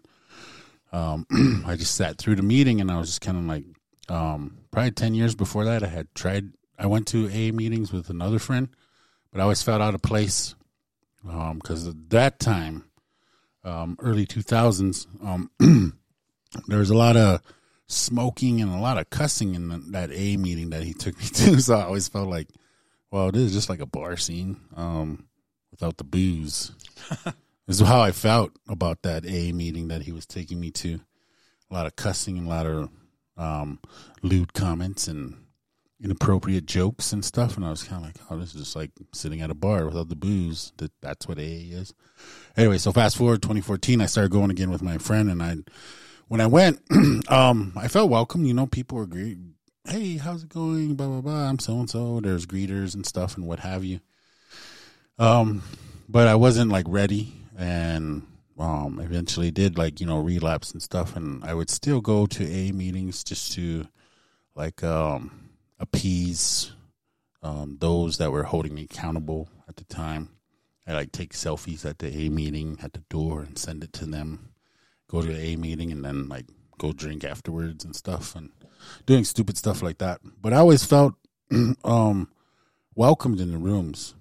[0.92, 1.26] um,
[1.66, 3.64] I just sat through the meeting, and I was just kind of like,
[4.10, 6.52] um, probably ten years before that, I had tried.
[6.78, 8.70] I went to A meetings with another friend,
[9.32, 10.54] but I always felt out of place
[11.24, 12.86] because at that time,
[13.64, 15.50] um, early two thousands, um,
[16.68, 17.42] there was a lot of
[17.88, 21.26] smoking and a lot of cussing in the, that A meeting that he took me
[21.34, 21.60] to.
[21.60, 22.50] So I always felt like,
[23.10, 25.26] well, this is just like a bar scene um,
[25.80, 26.72] without the booze.
[27.68, 31.00] this is how I felt about that A meeting that he was taking me to.
[31.72, 32.90] A lot of cussing and a lot of
[33.38, 33.80] um,
[34.22, 35.38] lewd comments and
[36.04, 37.56] inappropriate jokes and stuff.
[37.56, 39.86] And I was kind of like, oh, this is just like sitting at a bar
[39.86, 40.74] without the booze.
[40.78, 41.94] That That's what AA is.
[42.58, 45.58] Anyway, so fast forward 2014, I started going again with my friend, and I
[46.28, 46.82] when I went,
[47.30, 48.46] um, I felt welcome.
[48.46, 49.38] You know, people were great.
[49.86, 50.96] Hey, how's it going?
[50.96, 51.50] Blah blah blah.
[51.50, 52.20] I'm so and so.
[52.20, 54.02] There's greeters and stuff and what have you.
[55.20, 55.64] Um,
[56.08, 58.26] but I wasn't like ready, and
[58.58, 62.44] um, eventually did like you know relapse and stuff, and I would still go to
[62.50, 63.88] A meetings just to
[64.56, 65.50] like um
[65.80, 66.72] appease
[67.42, 70.30] um those that were holding me accountable at the time.
[70.88, 74.06] I like take selfies at the A meeting at the door and send it to
[74.06, 74.50] them
[75.10, 76.46] go to the a meeting and then like
[76.78, 78.52] go drink afterwards and stuff and
[79.06, 80.22] doing stupid stuff like that.
[80.40, 81.16] But I always felt
[81.84, 82.30] um
[82.96, 84.16] welcomed in the rooms.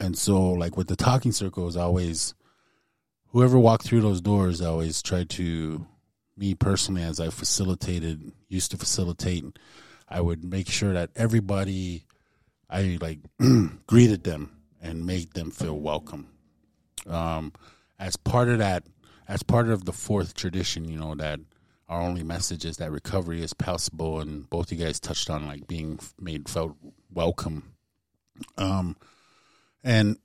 [0.00, 2.34] And so like with the talking circles, I always
[3.28, 5.86] whoever walked through those doors, I always tried to
[6.36, 9.44] me personally as I facilitated used to facilitate,
[10.08, 12.04] I would make sure that everybody
[12.68, 13.20] I like
[13.86, 16.28] greeted them and made them feel welcome.
[17.06, 17.52] Um
[17.98, 18.84] as part of that
[19.28, 21.40] as part of the fourth tradition, you know, that
[21.88, 25.66] our only message is that recovery is possible, and both you guys touched on like
[25.66, 26.76] being made felt
[27.12, 27.74] welcome.
[28.58, 28.96] Um,
[29.84, 30.16] and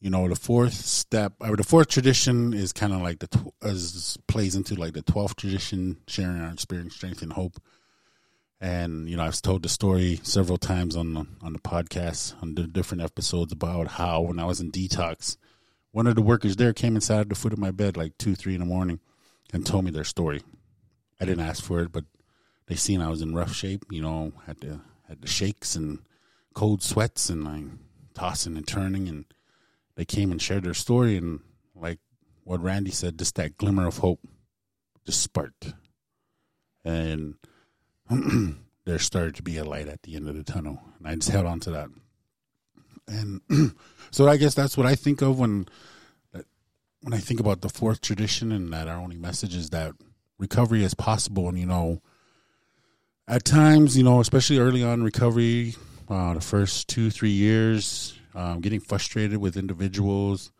[0.00, 3.54] you know, the fourth step, or the fourth tradition is kind of like the tw-
[3.62, 7.60] as plays into like the twelfth tradition, sharing our experience, strength, and hope.
[8.60, 12.54] And you know, I've told the story several times on the, on the podcast on
[12.54, 15.38] the different episodes about how when I was in detox,
[15.92, 18.54] one of the workers there came inside the foot of my bed like two, three
[18.54, 19.00] in the morning,
[19.52, 20.42] and told me their story.
[21.20, 22.04] I didn't ask for it, but
[22.66, 23.84] they seen I was in rough shape.
[23.90, 26.00] You know, had the had the shakes and
[26.54, 27.64] cold sweats and like
[28.20, 29.24] tossing and turning, and
[29.96, 31.16] they came and shared their story.
[31.16, 31.40] And
[31.74, 31.98] like
[32.44, 34.20] what Randy said, just that glimmer of hope
[35.06, 35.72] just sparked,
[36.84, 37.34] and
[38.84, 41.30] there started to be a light at the end of the tunnel, and I just
[41.30, 41.88] held on to that.
[43.08, 43.40] And
[44.10, 45.66] so I guess that's what I think of when
[47.02, 49.94] when I think about the fourth tradition and that our only message is that
[50.38, 51.48] recovery is possible.
[51.48, 52.02] And you know,
[53.26, 55.76] at times, you know, especially early on recovery,
[56.10, 60.52] uh, the first two three years, um, getting frustrated with individuals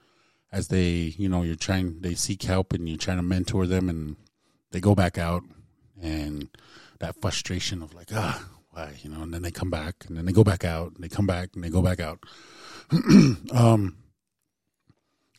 [0.53, 3.89] as they, you know, you're trying they seek help and you're trying to mentor them,
[3.89, 4.17] and
[4.71, 5.43] they go back out
[6.01, 6.49] and
[6.99, 8.93] that frustration of like ah why?
[9.03, 11.09] You know and then they come back and then they go back out and they
[11.09, 12.21] come back and they go back out.
[13.53, 13.97] Um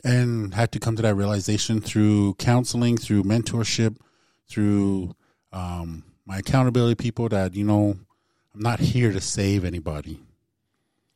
[0.03, 3.97] and had to come to that realization through counseling through mentorship
[4.49, 5.15] through
[5.53, 7.95] um my accountability people that you know
[8.53, 10.19] i'm not here to save anybody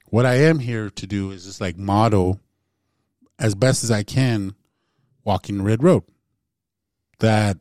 [0.07, 2.39] what i am here to do is just like model
[3.39, 4.55] as best as i can
[5.23, 6.03] walking the red road
[7.19, 7.57] that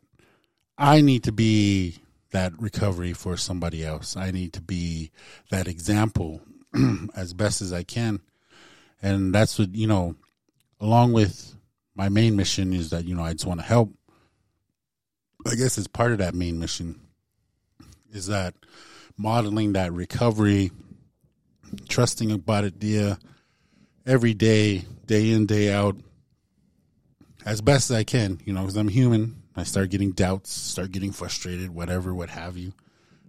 [0.79, 1.99] i need to be
[2.35, 4.17] that recovery for somebody else.
[4.17, 5.13] I need to be
[5.51, 6.41] that example
[7.17, 8.21] as best as I can.
[9.01, 10.17] And that's what, you know,
[10.81, 11.55] along with
[11.95, 13.95] my main mission is that, you know, I just want to help.
[15.47, 17.01] I guess as part of that main mission
[18.13, 18.55] is that
[19.17, 20.71] modeling that recovery,
[21.89, 23.19] trusting Akbaatatdia,
[24.07, 25.97] every day, day in, day out,
[27.45, 29.43] as best as I can, you know, because I'm human.
[29.57, 32.73] I start getting doubts, start getting frustrated, whatever, what have you.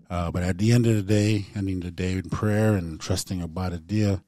[0.09, 3.41] Uh, but at the end of the day, ending the day in prayer and trusting
[3.41, 4.21] Akbaatatdia,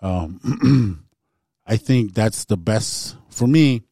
[0.00, 1.04] um,
[1.66, 3.82] I think that's the best for me.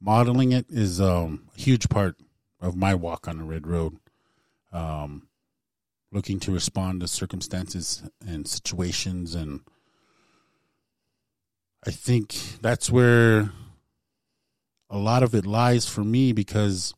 [0.00, 2.16] Modeling it is um, a huge part
[2.60, 3.96] of my walk on the red road.
[4.72, 5.28] Um,
[6.14, 9.60] looking to respond to circumstances and situations, and
[11.86, 13.50] I think that's where
[14.88, 16.94] a lot of it lies for me because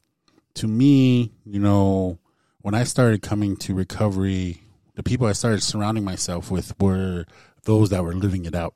[0.55, 2.19] to me, you know,
[2.61, 4.63] when I started coming to recovery,
[4.95, 7.25] the people I started surrounding myself with were
[7.65, 8.75] those that were living it out.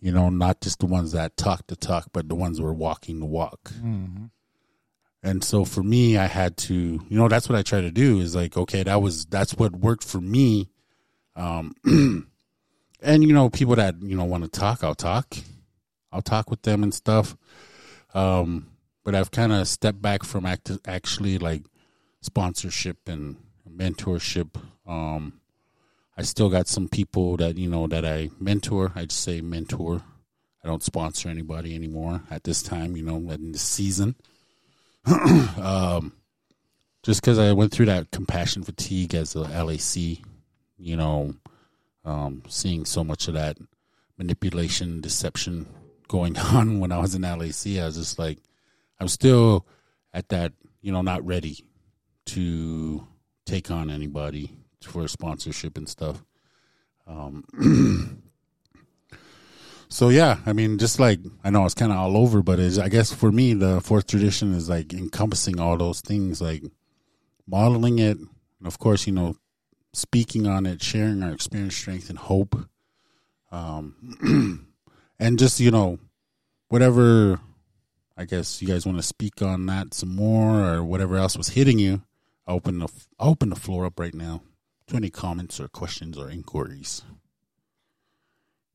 [0.00, 2.74] You know, not just the ones that talk the talk, but the ones that were
[2.74, 3.72] walking the walk.
[3.74, 4.26] Mm-hmm.
[5.22, 8.20] And so for me, I had to, you know, that's what I try to do
[8.20, 10.68] is like, okay, that was, that's what worked for me.
[11.34, 11.74] Um,
[13.02, 15.36] and, you know, people that, you know, want to talk, I'll talk.
[16.12, 17.36] I'll talk with them and stuff.
[18.14, 18.68] Um,
[19.04, 21.62] but I've kind of stepped back from act- actually like
[22.20, 23.36] sponsorship and
[23.68, 24.56] mentorship.
[24.86, 25.40] Um,
[26.16, 28.92] I still got some people that you know that I mentor.
[28.94, 30.02] I just say mentor.
[30.62, 32.96] I don't sponsor anybody anymore at this time.
[32.96, 34.16] You know, in this season,
[35.62, 36.12] um,
[37.02, 40.18] just because I went through that compassion fatigue as a LAC.
[40.80, 41.34] You know,
[42.04, 43.58] um, seeing so much of that
[44.16, 45.66] manipulation, deception
[46.08, 47.78] going on when I was in LAC.
[47.78, 48.38] I was just like,
[49.00, 49.66] I'm still
[50.12, 51.64] at that, you know, not ready
[52.26, 53.06] to
[53.46, 54.52] take on anybody
[54.82, 56.24] for sponsorship and stuff.
[57.06, 57.44] Um,
[59.88, 62.88] so yeah, I mean, just like I know it's kind of all over, but I
[62.88, 66.62] guess for me, the fourth tradition is like encompassing all those things, like
[67.46, 69.36] modeling it, and of course, you know,
[69.92, 72.56] speaking on it, sharing our experience, strength, and hope.
[73.50, 74.66] Um,
[75.18, 75.98] and just you know
[76.68, 77.40] whatever
[78.16, 81.48] i guess you guys want to speak on that some more or whatever else was
[81.48, 82.02] hitting you
[82.46, 84.42] open the open the floor up right now
[84.86, 87.02] to any comments or questions or inquiries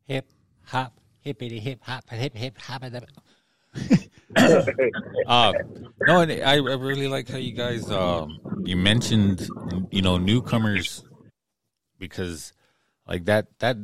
[0.06, 0.28] Hip
[0.66, 0.94] hop,
[1.24, 2.84] hippity hip hop, hip hip hop.
[4.36, 5.54] uh,
[6.02, 9.48] no, and I, I really like how you guys um, you mentioned
[9.92, 11.04] you know newcomers
[11.98, 12.54] because
[13.08, 13.78] like that that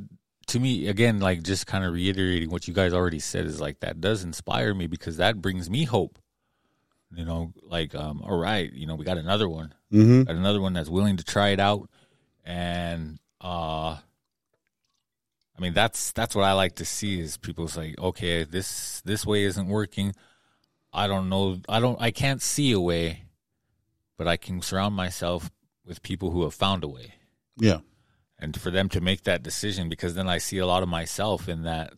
[0.47, 3.79] to me again like just kind of reiterating what you guys already said is like
[3.79, 6.19] that does inspire me because that brings me hope.
[7.15, 10.23] You know, like um, all right, you know we got another one, mm-hmm.
[10.23, 11.89] got another one that's willing to try it out,
[12.45, 13.97] and uh,
[15.59, 19.25] I mean that's that's what I like to see is people's like okay this this
[19.25, 20.15] way isn't working.
[20.93, 21.59] I don't know.
[21.67, 22.01] I don't.
[22.01, 23.25] I can't see a way,
[24.17, 25.51] but I can surround myself
[25.85, 27.13] with people who have found a way,
[27.57, 27.79] yeah
[28.41, 31.49] and for them to make that decision, because then I see a lot of myself
[31.49, 31.93] in that,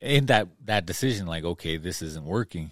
[0.00, 1.26] in that that decision.
[1.26, 2.70] Like, okay, this isn't working,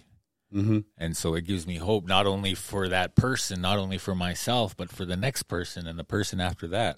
[0.53, 0.79] Mm-hmm.
[0.97, 4.75] And so it gives me hope not only for that person, not only for myself,
[4.75, 6.97] but for the next person and the person after that.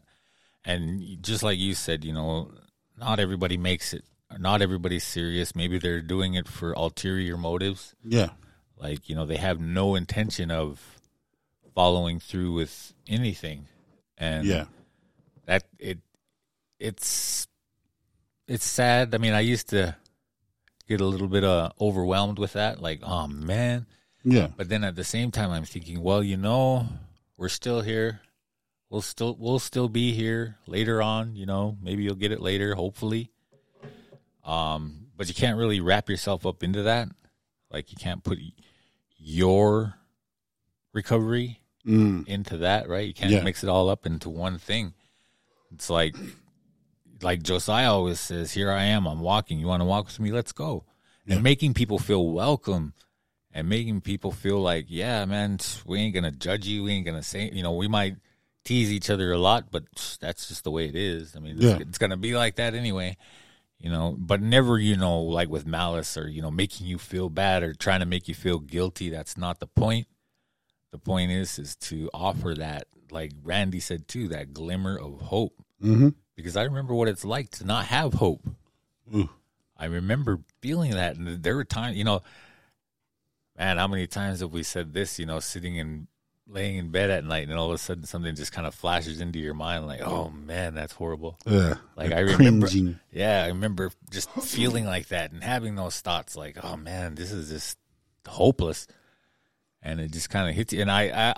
[0.66, 2.52] And just like you said, you know,
[2.98, 4.04] not everybody makes it.
[4.40, 5.56] Not everybody's serious.
[5.56, 7.94] Maybe they're doing it for ulterior motives.
[8.04, 8.30] Yeah.
[8.78, 10.82] Like, you know, they have no intention of
[11.76, 13.68] following through with anything.
[14.18, 14.66] And Yeah.
[15.46, 16.00] that it
[16.80, 17.48] it's
[18.48, 19.14] it's sad.
[19.16, 19.96] I mean, I used to
[20.88, 23.86] get a little bit uh, overwhelmed with that like, oh man,
[24.24, 24.48] Yeah.
[24.58, 26.88] but then at the same time, I'm thinking, well, you know,
[27.38, 28.22] we're still here.
[28.94, 31.36] We'll still we'll still be here later on.
[31.36, 33.32] You know, maybe you'll get it later, hopefully.
[34.46, 37.10] Um, but you can't really wrap yourself up into that.
[37.72, 38.38] Like you can't put
[39.18, 39.96] your
[40.94, 42.28] recovery Mm.
[42.28, 43.08] into that, right?
[43.08, 43.42] You can't Yeah.
[43.44, 44.94] mix it all up into one thing.
[45.74, 46.16] It's like
[47.24, 49.08] like Josiah always says, "Here I am.
[49.08, 49.58] I'm walking.
[49.60, 50.32] You want to walk with me?
[50.32, 50.86] Let's go."
[51.26, 51.34] Yeah.
[51.36, 52.94] And making people feel welcome
[53.52, 56.84] and making people feel like, "Yeah, man, we ain't going to judge you.
[56.84, 58.18] We ain't going to say, you know, we might
[58.64, 59.84] tease each other a lot, but
[60.22, 61.36] that's just the way it is.
[61.36, 61.74] I mean, Yeah.
[61.74, 63.18] it's, it's going to be like that anyway."
[63.80, 67.28] You know, but never, you know, like with malice or, you know, making you feel
[67.30, 69.10] bad or trying to make you feel guilty.
[69.10, 70.08] That's not the point
[70.92, 75.54] the point is is to offer that like randy said too that glimmer of hope
[75.84, 76.10] Mm-hmm.
[76.36, 78.48] because i remember what it's like to not have hope
[79.14, 79.28] Ooh.
[79.76, 82.22] i remember feeling that and there were times you know
[83.58, 86.06] man how many times have we said this you know sitting and
[86.54, 89.20] laying in bed at night and all of a sudden something just kind of flashes
[89.20, 91.76] into your mind like oh man that's horrible Yeah.
[91.96, 93.00] Like, I remember- Cringing.
[93.12, 97.32] yeah i remember just feeling like that and having those thoughts like oh man this
[97.32, 97.78] is just
[98.28, 98.86] hopeless
[99.82, 101.34] and it just kind of hits you and I, I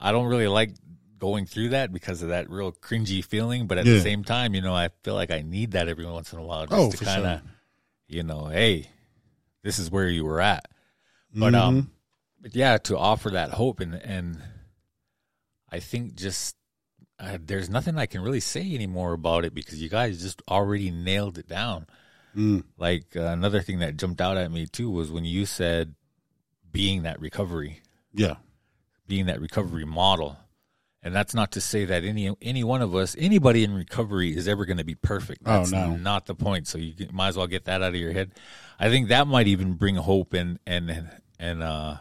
[0.00, 0.70] i don't really like
[1.18, 3.94] going through that because of that real cringy feeling but at Yeah.
[3.94, 6.42] the same time you know i feel like i need that every once in a
[6.42, 7.48] while just Oh, to kind of sure.
[8.08, 8.88] you know hey
[9.62, 10.66] this is where you were at
[11.34, 11.58] but Mhm.
[11.60, 11.90] um
[12.46, 14.38] but yeah to offer that hope and and
[15.72, 16.54] i think just
[17.18, 20.90] uh, there's nothing i can really say anymore about it because you guys just already
[20.90, 21.86] nailed it down
[22.36, 22.64] Mm.
[22.76, 25.94] like uh, another thing that jumped out at me too was when you said
[26.70, 27.80] being that recovery
[28.12, 28.34] Yeah.
[29.08, 30.36] being that recovery model
[31.02, 34.46] and that's not to say that any any one of us anybody in recovery is
[34.48, 35.96] ever going to be perfect Oh, no.
[35.96, 38.32] not the point so you might as well get that out of your head
[38.78, 41.96] i think that might even bring hope and and and uh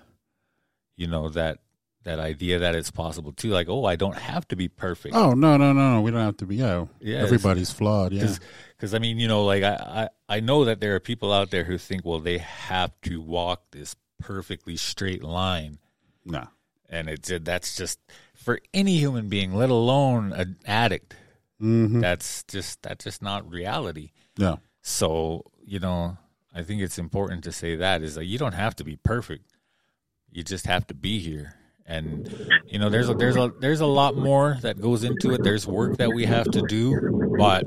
[0.95, 1.59] you know that
[2.03, 5.31] that idea that it's possible too like oh i don't have to be perfect Oh
[5.33, 6.01] no no no no!
[6.01, 6.57] We don't have to be.
[6.57, 6.85] Yeah.
[6.99, 8.11] Yeah, Everybody's flawed.
[8.13, 8.35] Yeah.
[8.77, 11.49] because I mean, you know, like I, I I know that there are people out
[11.49, 15.79] there who think, well, they have to walk this perfectly straight line,
[16.25, 16.47] No.
[16.89, 17.99] and it's that's just
[18.35, 21.15] for any human being, let alone an addict.
[21.61, 22.01] Mm-hmm.
[22.01, 24.11] That's just that's just not reality.
[24.37, 24.57] Yeah.
[24.81, 26.17] So you know,
[26.53, 29.45] I think it's important to say that is like you don't have to be perfect.
[30.35, 31.53] You just have to be here.
[31.85, 32.27] And
[32.67, 35.43] you know, there's a there's a there's a lot more that goes into it.
[35.43, 37.63] There's work that we have to do, but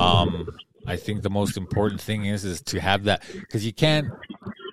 [0.00, 0.48] um
[0.86, 4.08] I think the most important thing is is to have that cuz you can't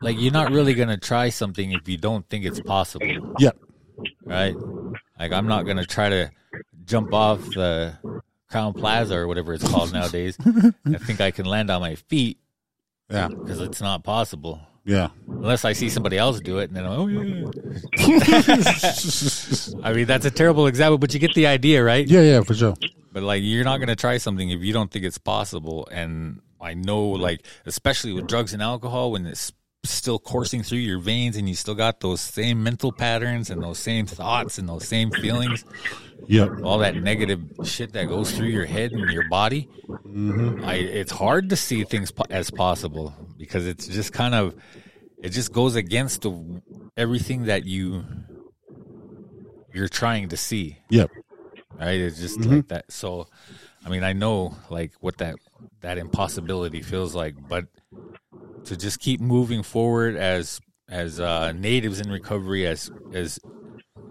[0.02, 3.52] like you're not really going to try something if you don't think it's possible Yeah.
[4.26, 4.56] right?
[5.20, 6.32] Like I'm not gonna try to
[6.86, 7.98] jump off the
[8.50, 10.38] Crowne Plaza or whatever it's called nowadays.
[10.86, 12.38] I think I can land on my feet
[13.10, 13.28] Yeah.
[13.28, 15.10] because it's not possible Yeah.
[15.28, 17.46] unless I see somebody else do it, and then I'm, oh yeah.
[19.84, 22.08] I mean that's a terrible example, but you get the idea, right?
[22.08, 22.22] Yeah.
[22.22, 22.42] Yeah.
[22.42, 22.74] For sure.
[23.12, 25.88] But like you're not gonna try something if you don't think it's possible.
[25.92, 29.52] And I know, like especially with drugs and alcohol, when it's
[29.84, 33.80] still coursing through your veins and you still got those same mental patterns and those
[33.80, 35.66] same thoughts and those same feelings
[36.28, 36.62] Yep.
[36.64, 40.64] all that negative shit that goes through your head and your body, mm-hmm.
[40.64, 44.56] I, it's hard to see things po- as possible because it's just kind of,
[45.18, 46.62] it just goes against the,
[46.96, 48.06] everything that you,
[49.74, 51.10] you're trying to see, Yep.
[51.80, 52.00] right?
[52.00, 52.58] It's just mm-hmm.
[52.58, 52.92] like that.
[52.92, 53.28] So,
[53.86, 55.36] I mean, I know like what that,
[55.82, 57.66] that impossibility feels like, but
[58.66, 60.60] to just keep moving forward as,
[60.90, 63.40] as uh, natives in recovery, as, as,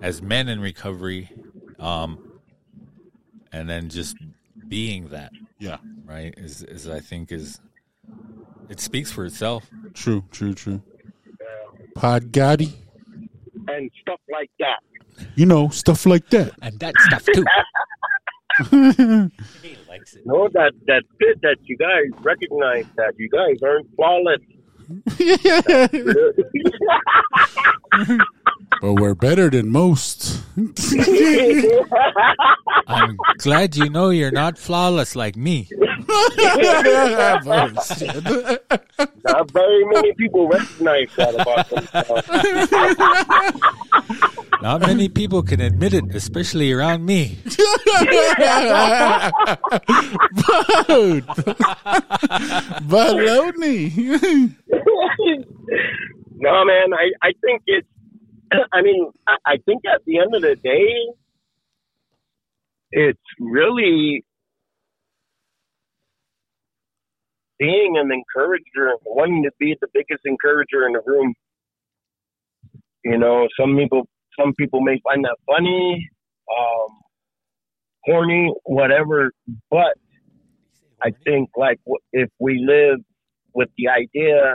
[0.03, 1.31] as men in recovery,
[1.79, 2.19] um,
[3.53, 4.17] and then just
[4.69, 5.79] being that Yeah.
[6.05, 7.61] right is is I think is
[8.69, 9.69] it speaks for itself.
[9.95, 10.25] True.
[10.31, 10.55] True.
[10.55, 10.83] True.
[11.97, 12.73] Pod Gotti.
[13.69, 14.79] and stuff like that.
[15.35, 16.53] You know stuff like that.
[16.63, 17.45] And that stuff too.
[19.63, 20.27] he likes it.
[20.27, 24.41] No, that that's good that you guys recognize that you guys aren't flawless.
[28.81, 30.41] But we're better than most.
[32.87, 35.69] I'm glad you know you're not flawless like me.
[39.25, 42.27] Not very many people recognize that about themselves.
[44.63, 47.39] Not many people can admit it, especially around me.
[47.45, 47.57] Dude.
[52.91, 54.55] Baloney.
[56.37, 57.87] no, man, I, I think it's,
[58.73, 59.11] I mean,
[59.47, 60.95] I, think at the end of the day,
[62.91, 64.25] it's really
[67.59, 71.35] being an encourager, wanting to be the biggest encourager in the room.
[73.05, 76.09] You know, some people, some people may find that funny,
[76.59, 76.99] um,
[78.05, 79.31] corny, whatever,
[79.71, 79.95] but
[81.03, 81.79] I think like
[82.13, 82.99] if we live
[83.55, 84.55] with the idea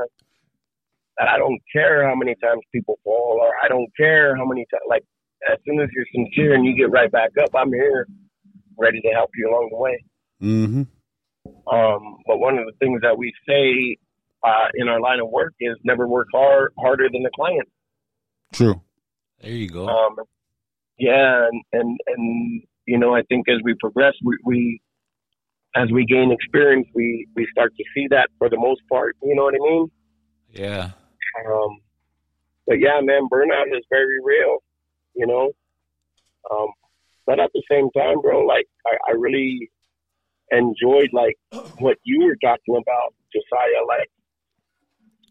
[1.20, 4.84] I don't care how many times people fall, or I don't care how many times,
[4.90, 5.04] like
[5.52, 8.08] as soon as you're sincere and you get right back up, I'm here,
[8.78, 10.04] ready to help you along the way.
[10.42, 11.74] Mm-hmm.
[11.74, 13.98] Um, but one of the things that we say
[14.44, 17.68] uh, in our line of work is never work hard harder than the client.
[18.54, 18.82] True.
[19.42, 19.88] There you go.
[19.88, 20.16] Um,
[20.98, 24.82] yeah, and, and and you know, I think as we progress, we, we
[25.76, 29.16] as we gain experience, we we start to see that for the most part.
[29.22, 29.92] You know what I mean?
[30.52, 30.92] Yeah.
[31.44, 31.82] Um,
[32.68, 34.64] but yeah, man, burnout is very real.
[35.16, 35.52] You know,
[36.52, 36.68] um,
[37.26, 39.72] but at the same time, bro, like I, I really
[40.52, 41.38] enjoyed like
[41.80, 43.86] what you were talking about, Josiah.
[43.88, 44.10] Like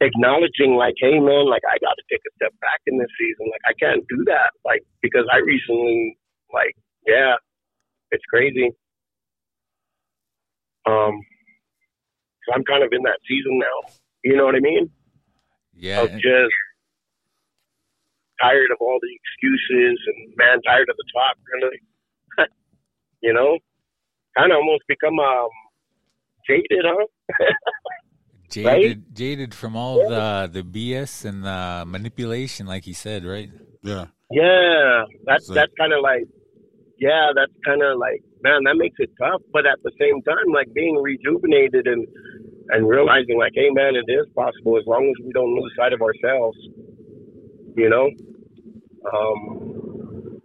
[0.00, 3.50] acknowledging, like, hey, man, like I got to take a step back in this season.
[3.50, 6.18] Like I can't do that, like because I recently,
[6.52, 6.76] like,
[7.07, 7.36] yeah,
[8.11, 8.70] it's crazy.
[10.86, 11.20] Um,
[12.46, 13.94] so I'm kind of in that season now.
[14.22, 14.90] You know what I mean?
[15.77, 16.03] Yeah.
[16.03, 16.55] of just
[18.41, 21.81] tired of all the excuses and man tired of the talk really.
[23.22, 23.57] You know?
[24.37, 25.49] Kind of almost become um
[26.47, 27.07] jaded huh?
[28.51, 33.51] Jaded, jaded from all the the BS and the manipulation, like he said, right?
[33.83, 34.07] Yeah.
[34.31, 35.05] yeah.
[35.25, 36.25] That's So- that's kind of like
[37.01, 39.41] yeah that's kind of like man that makes it tough.
[39.53, 42.07] But at the same time like being rejuvenated and
[42.71, 45.93] and realizing like hey man it is possible as long as we don't lose sight
[45.93, 46.57] of ourselves
[47.77, 48.11] you know
[49.12, 50.41] um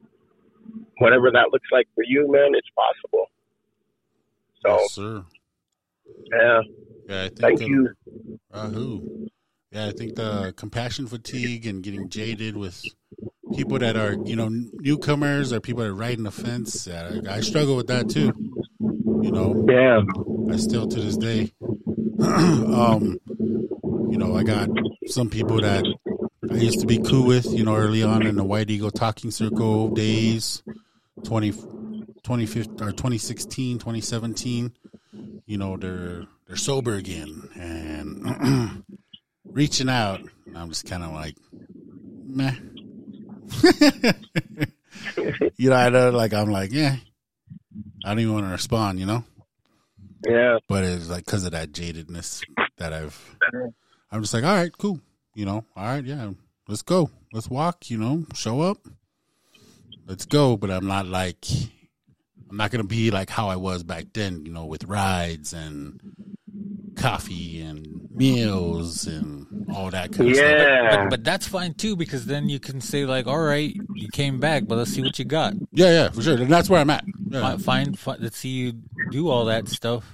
[0.99, 3.25] whatever that looks like for you man it's possible
[4.65, 5.23] so Yes, sir.
[6.31, 6.61] yeah
[7.07, 7.89] Yeah, I think thank uh, you
[8.53, 9.01] Rahoo.
[9.71, 12.95] Yeah, I think the compassion fatigue and getting jaded with
[13.55, 14.49] people that are, you know,
[14.79, 16.87] newcomers or people that are riding the fence.
[16.87, 18.33] I struggle with that too.
[19.21, 20.01] You know, yeah
[20.51, 21.51] I still to this day.
[22.21, 24.67] um, you know, I got
[25.05, 25.85] some people that
[26.51, 29.31] I used to be cool with, you know, early on in the White Eagle Talking
[29.31, 30.61] Circle days,
[31.23, 34.73] 20, 2015 or 2016, 2017.
[35.45, 38.83] You know, they're they're sober again and
[39.45, 40.19] reaching out.
[40.45, 41.37] And I'm just kind of like,
[42.25, 42.55] meh.
[45.55, 46.97] you know, I know, like I'm like, yeah,
[48.03, 49.23] I don't even want to respond, you know
[50.27, 52.41] yeah but it's like because of that jadedness
[52.79, 53.35] that I've.
[54.11, 54.99] I'm just like, all right, cool.
[55.35, 56.31] You know, all right, yeah,
[56.67, 57.91] let's go, let's walk.
[57.91, 58.79] You know, show up,
[60.07, 60.57] let's go.
[60.57, 61.45] But I'm not like,
[62.49, 64.45] I'm not gonna be like how I was back then.
[64.45, 66.01] You know, with rides and
[66.95, 70.49] coffee and meals and all that kind of stuff.
[70.49, 74.07] yeah But, but that's fine too because then you can say like, all right, you
[74.11, 75.53] came back, but let's see what you got.
[75.71, 76.37] Yeah, yeah, for sure.
[76.37, 77.05] And that's where I'm at.
[77.29, 77.41] Yeah.
[77.41, 78.73] Fi- Find, find, let's see you
[79.11, 80.05] do all that stuff.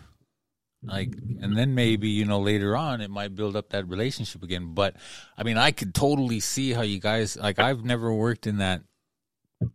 [0.83, 4.73] Like, and then maybe you know later on it might build up that relationship again.
[4.75, 4.95] But
[5.35, 7.57] I mean, I could totally see how you guys like.
[7.57, 8.83] I've never worked in that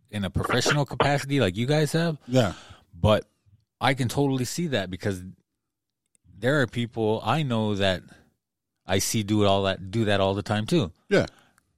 [0.09, 2.53] in a professional capacity like you guys have, Yeah,
[2.93, 3.25] but
[3.81, 5.21] I can totally see that because
[6.37, 8.03] there are people I know that
[8.85, 10.91] I see do it all that do that all the time too.
[11.09, 11.25] yeah,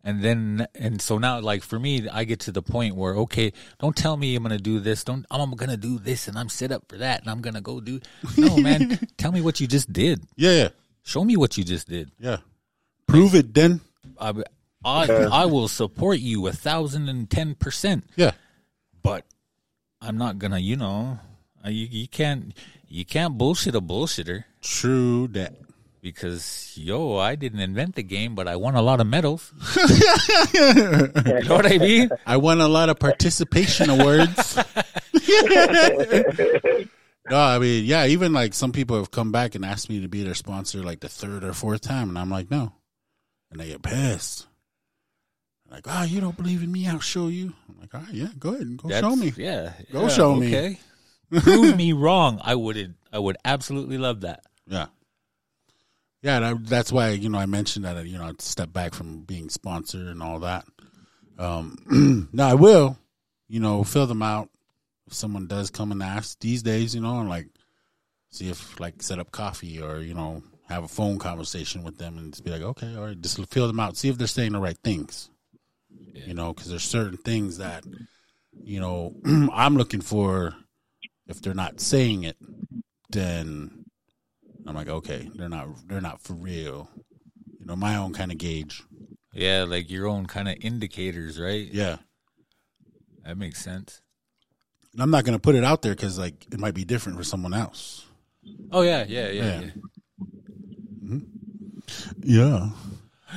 [0.03, 3.53] And then and so now like for me I get to the point where okay,
[3.79, 5.03] don't tell me I'm going to do this.
[5.03, 7.55] Don't I'm going to do this and I'm set up for that and I'm going
[7.55, 7.99] to go do
[8.37, 10.21] No, man, tell me what you just did.
[10.35, 10.69] yeah, yeah,
[11.03, 12.11] Show me what you just did.
[12.19, 12.37] yeah.
[13.07, 13.81] Prove it, then.
[14.19, 14.33] I
[14.85, 15.05] I,
[15.43, 18.31] I will support you a thousand and ten percent, Yeah,
[19.01, 19.25] but
[20.01, 21.19] I'm not gonna, you know,
[21.65, 22.53] you, you can't
[22.87, 25.55] you can't bullshit a bullshitter true that.
[26.03, 29.53] Because yo, I didn't invent the game, but I won a lot of medals.
[30.53, 32.09] you know what I mean?
[32.27, 34.57] I won a lot of participation awards.
[37.29, 40.09] no, I mean, yeah, even like some people have come back and asked me to
[40.09, 42.73] be their sponsor like the third or fourth time, and I'm like, no.
[43.49, 44.47] And they get pissed.
[45.71, 46.87] Like, oh, you don't believe in me?
[46.87, 47.53] I'll show you.
[47.69, 49.33] I'm like, all right, yeah, go ahead and go show me.
[49.37, 50.47] Yeah, Go yeah, show me.
[50.47, 50.79] Okay.
[51.39, 52.41] Prove me wrong.
[52.43, 52.93] I would.
[53.11, 54.43] I would absolutely love that.
[54.67, 54.87] Yeah.
[56.23, 58.93] Yeah, and I, that's why you know I mentioned that you know I'd step back
[58.93, 60.65] from being sponsored and all that.
[61.37, 62.97] Um, now I will,
[63.49, 64.49] you know, fill them out
[65.05, 67.47] if someone does come and ask these days, you know, and like
[68.31, 72.17] see if like set up coffee or you know have a phone conversation with them
[72.17, 74.53] and just be like, okay, all right, just fill them out, see if they're saying
[74.53, 75.29] the right things,
[76.13, 77.83] you know, because there's certain things that
[78.63, 79.13] you know
[79.53, 80.55] I'm looking for.
[81.25, 82.35] If they're not saying it,
[83.09, 83.82] then
[84.65, 86.89] I'm like, okay, they're not they're not for real.
[87.59, 88.83] You know, my own kind of gauge.
[89.33, 91.67] Yeah, like your own kind of indicators, right?
[91.71, 91.97] Yeah.
[93.25, 94.01] That makes sense.
[94.93, 97.23] And I'm not gonna put it out there because like it might be different for
[97.23, 98.05] someone else.
[98.71, 99.61] Oh yeah, yeah, yeah.
[99.61, 99.69] Yeah.
[101.03, 101.19] yeah.
[102.21, 102.69] Yeah.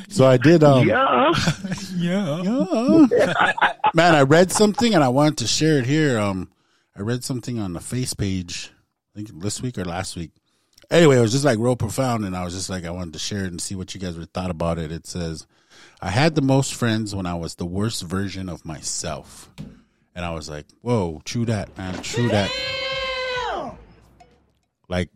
[0.09, 0.63] So I did.
[0.63, 1.33] Um, Yeah.
[1.97, 2.43] Yeah.
[2.43, 3.53] yeah.
[3.95, 6.19] Man, I read something and I wanted to share it here.
[6.19, 6.51] Um,
[6.95, 8.71] I read something on the face page.
[9.15, 10.33] I think this week or last week.
[10.91, 13.19] Anyway, it was just like real profound, and I was just like, I wanted to
[13.19, 14.93] share it and see what you guys were thought about it.
[14.93, 15.47] It says,
[16.01, 19.51] "I had the most friends when I was the worst version of myself,"
[20.15, 22.51] and I was like, "Whoa, true that, man, true that."
[24.89, 25.11] Like,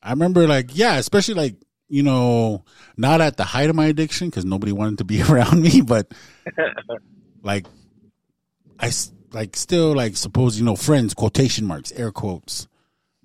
[0.00, 1.56] I remember, like, yeah, especially like
[1.90, 2.64] you know,
[2.96, 6.12] not at the height of my addiction because nobody wanted to be around me, but
[7.42, 7.66] like,
[8.78, 8.92] I
[9.32, 12.68] like still like suppose you know friends quotation marks air quotes.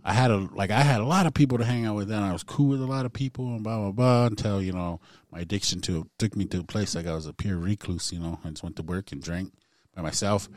[0.07, 2.23] I had a like I had a lot of people to hang out with, and
[2.23, 4.25] I was cool with a lot of people, and blah blah blah.
[4.27, 4.99] Until you know
[5.31, 8.13] my addiction to took me to a place like I was a pure recluse.
[8.13, 9.51] You know, I just went to work and drank
[9.95, 10.47] by myself.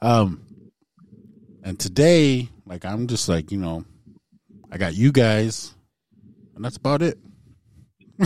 [0.00, 0.40] Um,
[1.62, 3.84] and today, like I'm just like you know,
[4.72, 5.74] I got you guys,
[6.56, 7.18] and that's about it.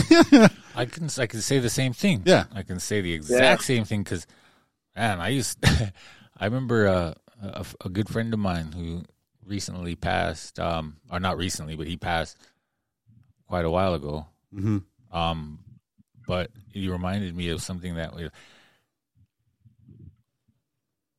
[0.75, 2.21] I can I can say the same thing.
[2.25, 2.45] Yeah.
[2.53, 4.25] I can say the exact same thing because,
[4.95, 5.57] man, I used.
[6.41, 9.03] I remember uh, a a good friend of mine who
[9.49, 12.37] recently passed, um, or not recently, but he passed
[13.47, 14.27] quite a while ago.
[14.53, 14.77] Mm-hmm.
[15.17, 15.59] Um,
[16.27, 18.29] but he reminded me of something that we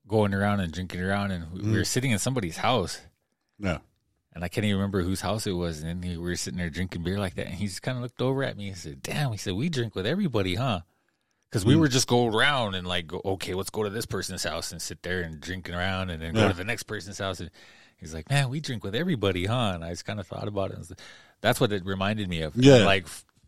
[0.06, 3.00] going around and drinking around, and we, we were sitting in somebody's house,
[3.58, 3.78] Yeah.
[4.34, 5.82] and I can't even remember whose house it was.
[5.82, 8.20] And we were sitting there drinking beer like that, and he just kind of looked
[8.22, 10.80] over at me and said, "Damn," he said, "We drink with everybody, huh?"
[11.48, 14.44] Because we were just go around and like, go, okay, let's go to this person's
[14.44, 17.40] house and sit there and drinking around, and then go to the next person's house.
[17.40, 17.50] And
[18.00, 20.70] he's like, "Man, we drink with everybody, huh?" And I just kind of thought about
[20.70, 20.78] it.
[20.78, 20.92] and was-
[21.40, 22.56] That's what it reminded me of.
[22.56, 22.78] Yeah.
[22.84, 23.06] like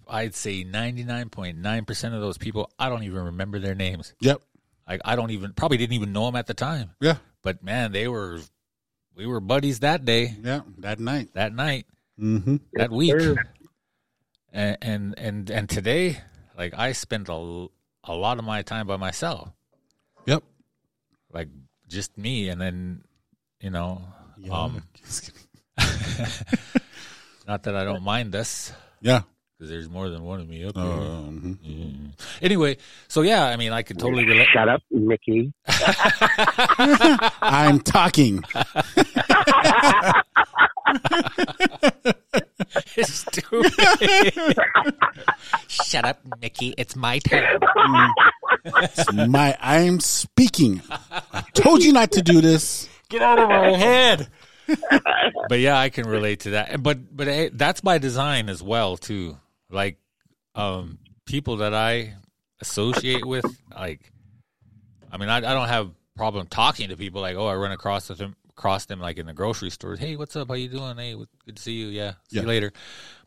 [0.09, 3.75] I'd say ninety nine point nine percent of those people, I don't even remember their
[3.75, 4.15] names.
[4.21, 4.43] Yep.
[4.89, 6.91] Like I don't even probably didn't even know them at the time.
[7.01, 7.17] Yeah.
[7.43, 8.41] But man, they were
[9.15, 10.61] we were buddies that day, Yeah.
[10.79, 11.31] That night.
[11.35, 11.87] that night,
[12.21, 12.57] Mm-hmm.
[12.75, 13.15] that week.
[14.55, 16.19] And, and and and today,
[16.59, 17.67] like I spent a,
[18.05, 19.49] a lot of my time by myself.
[20.27, 20.43] Yep.
[21.33, 21.49] Like
[21.89, 23.05] just me and then
[23.61, 24.03] you know,
[24.51, 24.83] um
[27.49, 29.23] not that I don't mind this yeah.
[29.59, 30.93] because there's more than one of me up Uh, here.
[31.01, 31.57] mhm.
[31.59, 32.11] Mm.
[32.41, 32.77] Anyway,
[33.09, 34.49] so yeah, I mean, I could totally relate.
[34.53, 35.53] Shut up, Mickey.
[37.41, 38.43] I'm talking.
[42.97, 43.73] it's Stupid.
[45.69, 46.75] Shut up, Mickey.
[46.77, 47.59] It's my turn.
[48.65, 50.83] It's my I'm speaking.
[51.33, 52.89] I told you not to do this.
[53.13, 54.29] Get out of my head.
[55.49, 56.83] but yeah, I can relate to that.
[56.83, 59.37] But but hey, that's by design as well too.
[59.71, 59.99] Like
[60.55, 62.15] um people that I
[62.61, 63.45] associate with,
[63.75, 64.11] like
[65.11, 67.21] I mean, I, I don't have problem talking to people.
[67.21, 69.97] Like, oh, I run across with them, across them like in the grocery store.
[69.97, 70.49] Hey, what's up?
[70.49, 70.97] How you doing?
[70.97, 71.87] Hey, good to see you.
[71.89, 72.43] Yeah, see Yeah.
[72.43, 72.73] you later.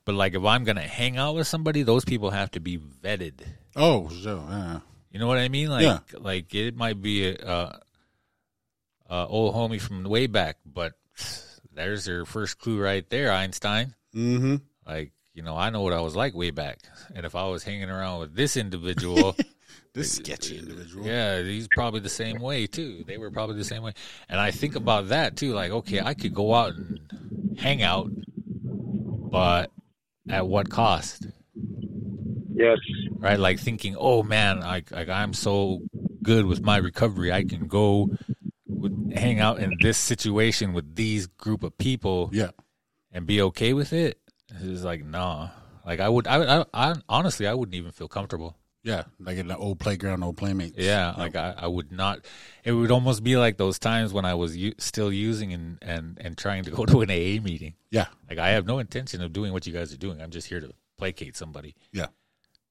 [0.03, 3.41] But like, if I'm gonna hang out with somebody, those people have to be vetted.
[3.75, 4.79] Oh, so yeah.
[5.11, 5.69] You know what I mean?
[5.69, 5.99] Like, Yeah.
[6.17, 7.79] like it might be a, a,
[9.09, 10.93] a old homie from way back, but
[11.73, 13.95] there's your first clue right there, Einstein.
[14.15, 14.55] Mm-hmm.
[14.87, 16.79] Like, you know, I know what I was like way back,
[17.13, 19.35] and if I was hanging around with this individual,
[19.93, 21.05] This sketchy individual.
[21.05, 23.05] yeah, he's probably the same way too.
[23.07, 23.93] They were probably the same way,
[24.27, 25.53] and I think about that too.
[25.53, 26.99] Like, okay, I could go out and
[27.57, 29.71] hang out, but
[30.29, 31.27] at what cost?
[32.53, 32.77] Yes.
[33.19, 33.39] right?
[33.39, 35.79] Like thinking, oh man, like like I'm so
[36.21, 38.09] good with my recovery, I can go
[38.89, 42.51] with, hang out in this situation with these group of people Yeah.
[43.11, 44.19] and be okay with it.
[44.61, 45.49] It's like nah.
[45.85, 48.57] Like I would, I, would- I, I honestly, I wouldn't even feel comfortable.
[48.83, 49.03] Yeah.
[49.19, 50.75] Like in the old playground, old playmates.
[50.77, 52.19] Yeah, like I, I would not.
[52.63, 56.17] It would almost be like those times when I was u- still using and, and
[56.21, 57.73] and trying to go to an AA meeting.
[57.89, 58.05] Yeah.
[58.29, 60.21] Like I have no intention of doing what you guys are doing.
[60.21, 61.75] I'm just here to placate somebody.
[61.91, 62.07] Yeah.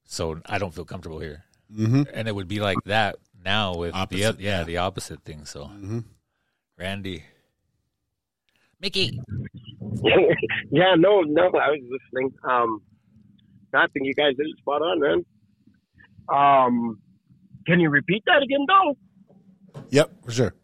[0.06, 1.44] So I don't feel comfortable here.
[1.74, 2.02] Mm-hmm.
[2.12, 4.64] and it would be like that now with the Opposite, oth- yeah, yeah.
[4.64, 5.45] the opposite thing.
[5.45, 5.99] So, Mm-hmm.
[6.78, 7.22] Randy,
[8.80, 9.18] Mickey.
[10.70, 12.32] yeah, no, no, I was listening.
[12.49, 12.82] Um,
[13.72, 15.24] I think you guys did it spot on, man.
[16.28, 16.99] Um,
[17.66, 19.82] can you repeat that again, though?
[19.90, 20.55] Yep, for sure.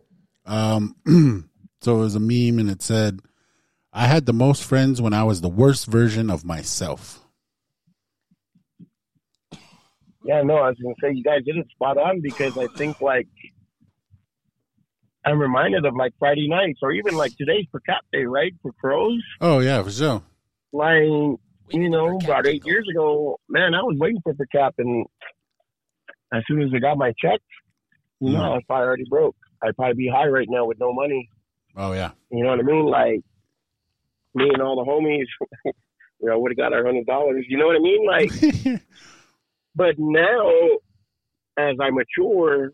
[0.47, 0.97] Um,
[1.81, 3.21] so it was a meme, and it said,
[3.93, 7.20] "I had the most friends when I was the worst version of myself."
[10.25, 13.01] Yeah, no, I was gonna say you guys did it spot on because I think
[13.01, 13.27] like
[15.25, 18.53] I'm reminded of like Friday nights or even like today's for Cap Day, right?
[18.63, 19.23] For crows.
[19.41, 20.23] Oh yeah, for sure.
[20.73, 21.03] Like
[21.73, 25.07] you know, about eight years ago, man, I was waiting for per cap and
[26.33, 27.41] as soon as I got my check,
[28.21, 28.45] you know, Mm.
[28.45, 29.37] I was probably already broke.
[29.63, 31.29] I'd probably be high right now with no money.
[31.77, 32.11] Oh yeah.
[32.31, 32.87] You know what I mean?
[32.87, 33.21] Like
[34.35, 35.27] me and all the homies,
[35.65, 37.45] you know, would have got our hundred dollars.
[37.49, 38.07] You know what I mean?
[38.07, 38.81] Like,
[39.75, 40.51] but now,
[41.59, 42.73] as I mature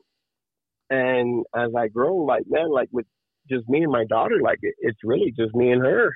[0.90, 3.07] and as I grow, like man, like with
[3.49, 6.12] just me and my daughter, like it, it's really just me and her.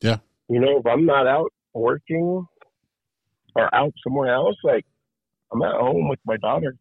[0.00, 0.18] Yeah.
[0.48, 2.46] You know, if I'm not out working
[3.54, 4.84] or out somewhere else, like
[5.52, 6.76] I'm at home with my daughter.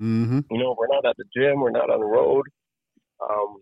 [0.00, 0.40] mm-hmm.
[0.50, 2.44] You know, we're not at the gym, we're not on the road.
[3.22, 3.58] Um,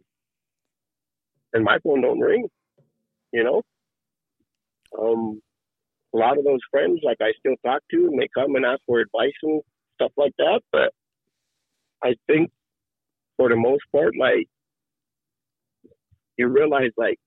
[1.53, 2.47] and my phone don't ring,
[3.33, 3.63] you know.
[4.99, 5.41] Um,
[6.15, 8.81] a lot of those friends, like I still talk to, and they come and ask
[8.87, 9.63] for advice and
[9.95, 10.61] stuff like that.
[10.73, 10.93] But
[12.03, 12.51] I think
[13.37, 14.47] for the most part, like
[16.37, 17.19] you realize, like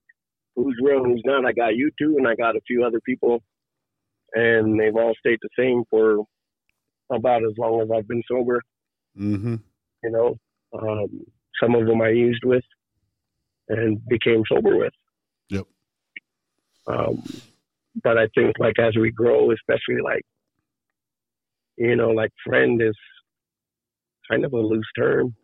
[0.55, 1.45] who's real and who's not.
[1.45, 3.41] I got you two, and I got a few other people,
[4.33, 6.23] and they've all stayed the same for
[7.11, 8.61] about as long as I've been sober
[9.19, 9.55] Mm-hmm.
[10.03, 10.37] you know.
[10.73, 11.25] Um,
[11.61, 12.63] some of them I used with
[13.67, 14.93] and became sober with.
[15.49, 15.65] Yep.
[16.87, 17.23] Um,
[18.03, 20.23] but I think like as we grow, especially like,
[21.77, 22.95] you know, like friend is
[24.29, 25.35] kind of a loose term.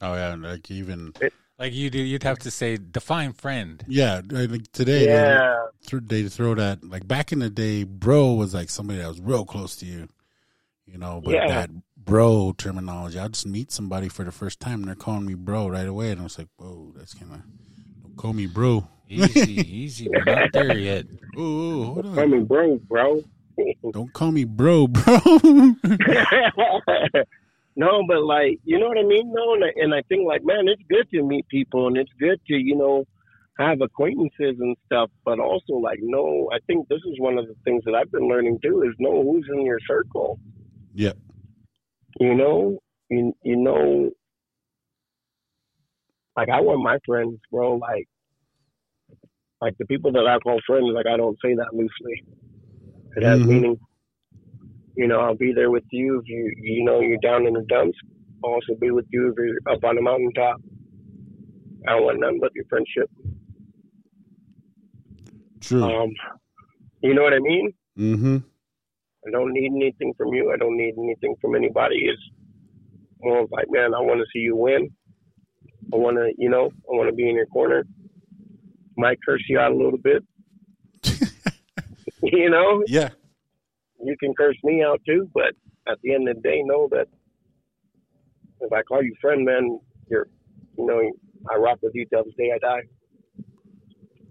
[0.00, 1.12] Oh yeah, like even
[1.58, 3.84] Like you do, you'd have to say define friend.
[3.86, 5.40] yeah, uh, like today Yeah.
[5.90, 9.20] they, they throw that like back in the day, bro was like somebody that was
[9.20, 10.08] real close to you,
[10.86, 11.20] you know.
[11.22, 11.46] But Yeah.
[11.48, 15.34] that bro terminology, I'll just meet somebody for the first time and they're calling me
[15.34, 17.69] bro right away, and I was like, whoa, that's kind of don't
[18.20, 18.86] call me bro.
[19.08, 19.52] Easy,
[19.82, 20.08] easy.
[20.08, 21.06] We're not there yet.
[21.36, 22.30] Oh, hold I on.
[22.30, 23.22] mean, bro, bro.
[23.92, 25.18] Don't call me bro, bro.
[27.76, 29.32] no, but like, you know what I mean?
[29.32, 32.12] No, and I, and I think like, man, it's good to meet people and it's
[32.18, 33.04] good to, you know,
[33.58, 37.54] have acquaintances and stuff, but also like, no, I think this is one of the
[37.64, 40.38] things that I've been learning too is know who's in your circle.
[40.94, 41.16] yep.
[42.18, 44.10] You know, you you know,
[46.36, 47.76] like I want my friends, bro.
[47.76, 48.08] Like,
[49.60, 52.24] like the people that I call friends, like I don't say that loosely.
[53.16, 53.46] It has Mhm.
[53.46, 53.80] meaning.
[54.96, 57.62] You know, I'll be there with you if you you know you're down in the
[57.68, 57.98] dumps.
[58.44, 60.60] I'll also be with you if you're up on the mountaintop.
[61.86, 63.10] I don't want nothing but your friendship.
[65.60, 65.82] True.
[65.84, 66.10] Um,
[67.02, 67.72] you know what I mean?
[67.98, 68.38] mm-hmm.
[69.26, 70.50] I don't need anything from you.
[70.52, 71.96] I don't need anything from anybody.
[72.06, 72.22] It's
[73.20, 74.88] more like, man, I want to see you win.
[75.92, 77.84] I want to, you know, I want to be in your corner.
[78.96, 80.22] Might curse you out a little bit.
[82.22, 83.10] you know, Yeah.
[84.04, 85.54] you can curse me out too, but
[85.88, 87.08] at the end of the day, know that
[88.60, 89.80] if I call you friend, man,
[90.10, 90.28] you're,
[90.76, 91.00] you know,
[91.50, 92.82] I rock with you till the day I die.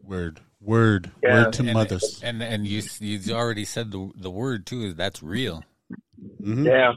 [0.04, 0.40] Word.
[0.62, 1.12] Word.
[1.24, 1.46] Yeah.
[1.46, 2.22] Word to And, mothers.
[2.24, 4.82] and and you you already said the the word too.
[4.84, 5.64] Is that's real.
[6.42, 6.66] Mm-hmm.
[6.66, 6.94] Yeah,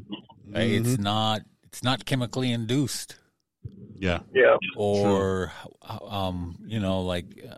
[0.52, 0.70] Right?
[0.72, 3.16] It's not it's not chemically induced
[4.02, 4.18] Yeah.
[4.34, 7.54] yeah, or um you know like uh,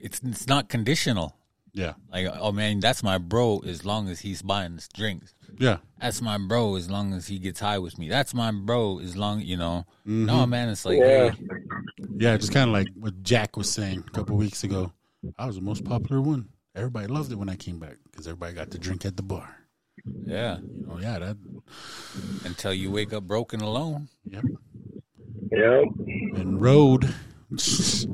[0.00, 1.36] it's it's not conditional.
[1.74, 1.94] Yeah.
[2.10, 5.34] Like oh man, that's my bro as long as he's buying us drinks.
[5.58, 5.78] Yeah.
[6.00, 8.08] That's my bro as long as he gets high with me.
[8.08, 9.84] That's my bro as long you know.
[10.06, 10.24] Mm-hmm.
[10.24, 11.32] No man, it's like yeah.
[11.32, 11.46] hey,
[12.16, 14.92] Yeah, just kind of like what Jack was saying a couple weeks ago.
[15.38, 16.48] I was the most popular one.
[16.74, 19.54] Everybody loved it when I came back because everybody got to drink at the bar.
[20.24, 20.56] yeah.
[20.58, 21.36] You know, yeah, that.
[22.44, 24.08] Until you wake up broken alone.
[24.24, 24.44] Yep.
[25.54, 25.82] Yeah.
[26.40, 27.14] And road.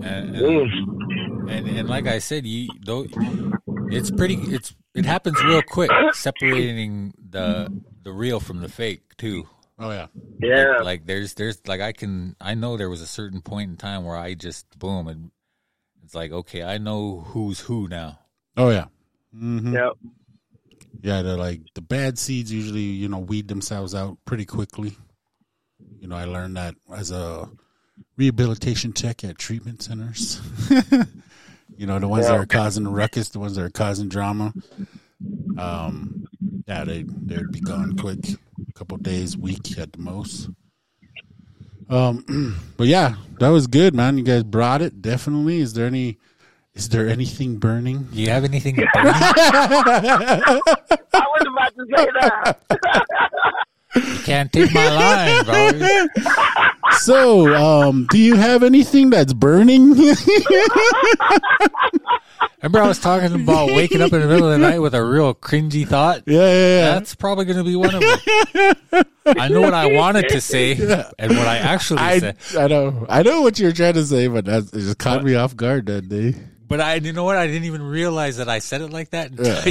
[0.00, 3.06] And, and and, and like I said, you though
[3.90, 7.68] it's pretty it's it happens real quick separating the
[8.04, 9.48] the real from the fake too.
[9.78, 10.06] Oh yeah.
[10.40, 10.78] Yeah.
[10.82, 14.04] Like there's there's like I can I know there was a certain point in time
[14.04, 15.30] where I just boom and
[16.04, 18.20] it's like okay I know who's who now.
[18.56, 18.86] Oh yeah.
[19.32, 19.90] hmm yeah.
[21.02, 24.96] Yeah, they're like the bad seeds usually, you know, weed themselves out pretty quickly.
[26.00, 27.48] You know, I learned that as a
[28.16, 30.40] rehabilitation tech at treatment centers.
[31.76, 34.52] you know, the ones that are causing the ruckus, the ones that are causing drama.
[35.58, 36.28] Um,
[36.66, 38.18] yeah, they they'd be gone quick,
[38.68, 40.50] a couple days, week at the most.
[41.88, 44.18] Um, but yeah, that was good, man.
[44.18, 45.60] You guys brought it definitely.
[45.60, 46.18] Is there any?
[46.74, 48.04] Is there anything burning?
[48.04, 48.76] Do you have anything?
[48.94, 48.94] burning?
[48.94, 50.60] I
[51.12, 53.64] was about to say that.
[54.04, 55.70] you can't take my line, bro.
[57.00, 59.90] So, um, do you have anything that's burning?
[62.62, 65.04] Remember, I was talking about waking up in the middle of the night with a
[65.04, 66.22] real cringy thought.
[66.26, 66.94] yeah, yeah, yeah.
[66.94, 69.04] That's probably going to be one of them.
[69.26, 73.06] I know what I wanted to say and what I actually I, said, I know
[73.08, 75.86] I know what you're trying to say, but that it just caught me off guard
[75.86, 76.34] that day.
[76.68, 77.36] But I, you know what?
[77.36, 79.32] I didn't even realize that I said it like that.
[79.32, 79.64] Yeah.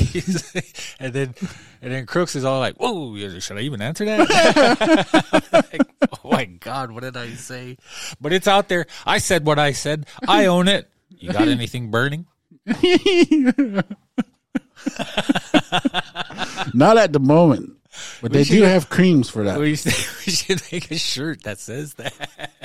[0.99, 1.35] and then,
[1.81, 5.81] and then Crooks is all like, "Whoa, should I even answer that?" like,
[6.23, 7.77] oh my god, what did I say?
[8.19, 8.87] But it's out there.
[9.05, 10.07] I said what I said.
[10.27, 10.89] I own it.
[11.09, 12.25] You got anything burning?
[16.73, 17.73] Not at the moment,
[18.21, 19.59] but they do should- have creams for that.
[19.59, 19.93] We should,
[20.25, 22.13] we should make a shirt that says that.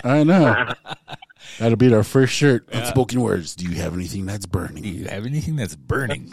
[0.05, 0.73] I know.
[1.59, 2.69] That'll be our first shirt.
[2.73, 3.57] Unspoken words.
[3.57, 4.85] Do you have anything that's burning?
[4.85, 6.33] Do you have anything that's burning?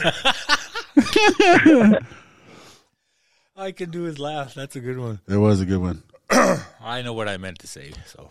[3.56, 4.54] I can do his laugh.
[4.54, 5.20] That's a good one.
[5.28, 6.02] It was a good one.
[6.30, 7.92] I know what I meant to say.
[8.06, 8.30] So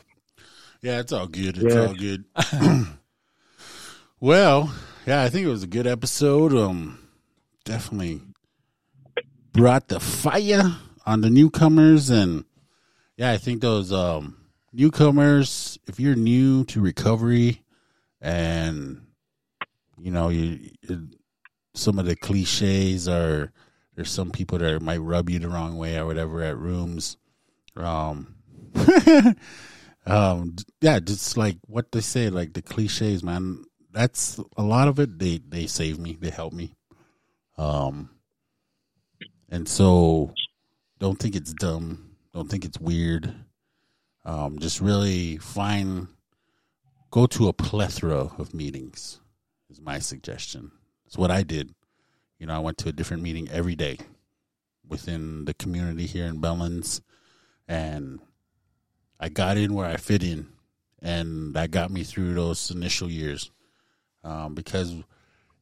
[0.81, 1.57] Yeah, it's all good.
[1.57, 1.85] It's Yeah.
[1.87, 2.25] all good.
[4.19, 4.73] well,
[5.05, 6.53] yeah, I think it was a good episode.
[6.53, 6.99] Um,
[7.65, 8.21] definitely
[9.51, 12.45] brought the fire on the newcomers, and
[13.17, 14.37] yeah, I think those um
[14.73, 17.63] newcomers, if you're new to recovery,
[18.21, 19.01] and
[19.97, 21.09] you know you, you
[21.73, 23.51] some of the cliches are
[23.95, 27.17] there's some people that might rub you the wrong way or whatever at rooms.
[27.75, 28.35] Um,
[30.05, 33.65] um, yeah, just like what they say, like the cliches, man.
[33.91, 35.19] That's a lot of it.
[35.19, 36.17] They they save me.
[36.19, 36.75] They help me.
[37.57, 38.11] Um,
[39.49, 40.33] and so
[40.99, 42.15] don't think it's dumb.
[42.33, 43.33] Don't think it's weird.
[44.25, 46.07] Um, just really find
[47.11, 49.19] go to a plethora of meetings.
[49.69, 50.71] Is my suggestion.
[51.05, 51.73] It's what I did.
[52.39, 53.97] You know, I went to a different meeting every day
[54.87, 57.01] within the community here in Billings,
[57.67, 58.19] and
[59.19, 60.47] I got in where I fit in,
[61.01, 63.51] and that got me through those initial years.
[64.23, 64.95] Um, because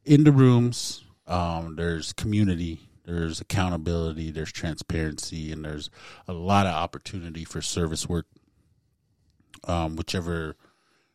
[0.06, 5.90] in the rooms, um, there's community, there's accountability, there's transparency, and there's
[6.28, 8.28] a lot of opportunity for service work.
[9.64, 10.56] Um, whichever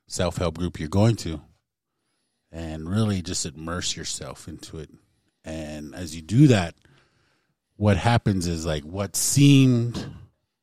[0.08, 1.40] self help group you're going to,
[2.50, 4.90] and really just immerse yourself into it.
[5.44, 6.74] And as you do that,
[7.76, 10.12] what happens is like what seemed,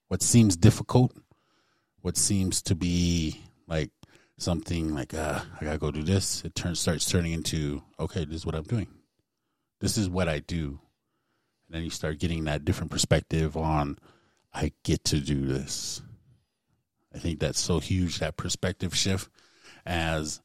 [0.09, 1.13] what seems difficult
[2.01, 3.91] what seems to be like
[4.37, 6.43] something like uh, I gotta go do this.
[6.43, 8.87] It turns starts turning into okay, this is what I'm doing.
[9.79, 10.79] This is what I do,
[11.69, 13.99] and then you start getting that different perspective on
[14.51, 16.01] I get to do this.
[17.13, 19.29] I think that's so huge that perspective shift
[19.85, 20.41] as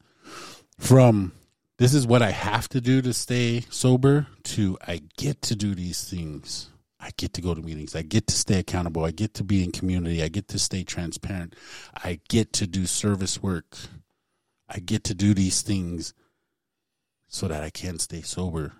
[0.77, 1.31] from
[1.77, 5.73] this is what I have to do to stay sober to I get to do
[5.73, 6.69] these things.
[6.99, 7.95] I get to go to meetings.
[7.95, 9.03] I get to stay accountable.
[9.03, 10.23] I get to be in community.
[10.23, 11.55] I get to stay transparent.
[11.95, 13.77] I get to do service work.
[14.69, 16.13] I get to do these things
[17.27, 18.73] so that I can stay sober.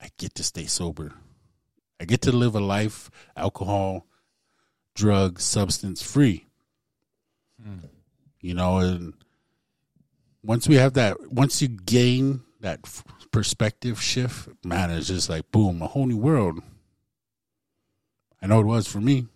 [0.00, 1.14] I get to stay sober.
[2.00, 4.06] I get to live a life alcohol,
[4.94, 6.46] drug, substance free.
[8.40, 9.12] You know, and
[10.42, 15.50] once we have that, once you gain that f- perspective shift, man, it's just like
[15.52, 16.62] boom, a whole new world.
[18.40, 19.26] I know it was for me.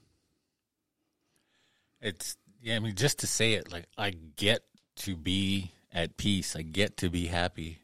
[2.00, 2.76] it's yeah.
[2.76, 4.62] I mean, just to say it, like I get
[4.96, 6.56] to be at peace.
[6.56, 7.80] I get to be happy.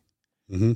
[0.50, 0.72] Mm-hmm.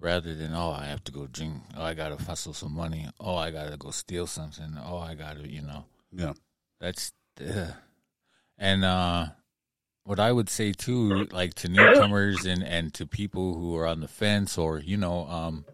[0.00, 3.36] Rather than oh I have to go drink, oh I gotta hustle some money, oh
[3.36, 6.32] I gotta go steal something, oh I gotta you know Yeah.
[6.80, 7.72] that's ugh.
[8.58, 9.26] and uh
[10.04, 14.00] what I would say too, like to newcomers and and to people who are on
[14.00, 15.64] the fence or you know um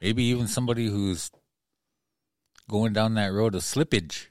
[0.00, 1.30] maybe even somebody who's
[2.68, 4.26] going down that road of slippage,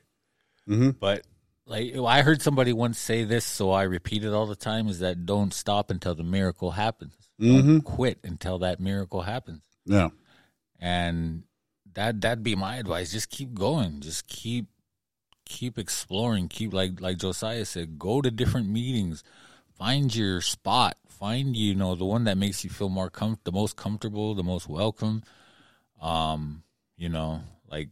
[0.67, 0.91] Mm-hmm.
[0.99, 1.25] but.
[1.67, 4.99] Like I heard somebody once say this, so I repeat it all the time: is
[4.99, 7.13] that don't stop until the miracle happens.
[7.39, 7.55] Mhm.
[7.65, 9.63] Don't quit until that miracle happens.
[9.85, 10.09] Yeah.
[10.79, 11.43] and
[11.93, 13.11] that that'd be my advice.
[13.11, 14.01] Just keep going.
[14.01, 14.67] Just keep
[15.45, 16.47] keep exploring.
[16.49, 19.23] Keep like like josiah said go to different meetings.
[19.77, 20.97] Find your spot.
[21.07, 24.43] Find you know the one that makes you feel more com- the most comfortable the
[24.43, 25.23] most welcome.
[26.01, 26.63] Um
[26.97, 27.41] you know
[27.71, 27.89] like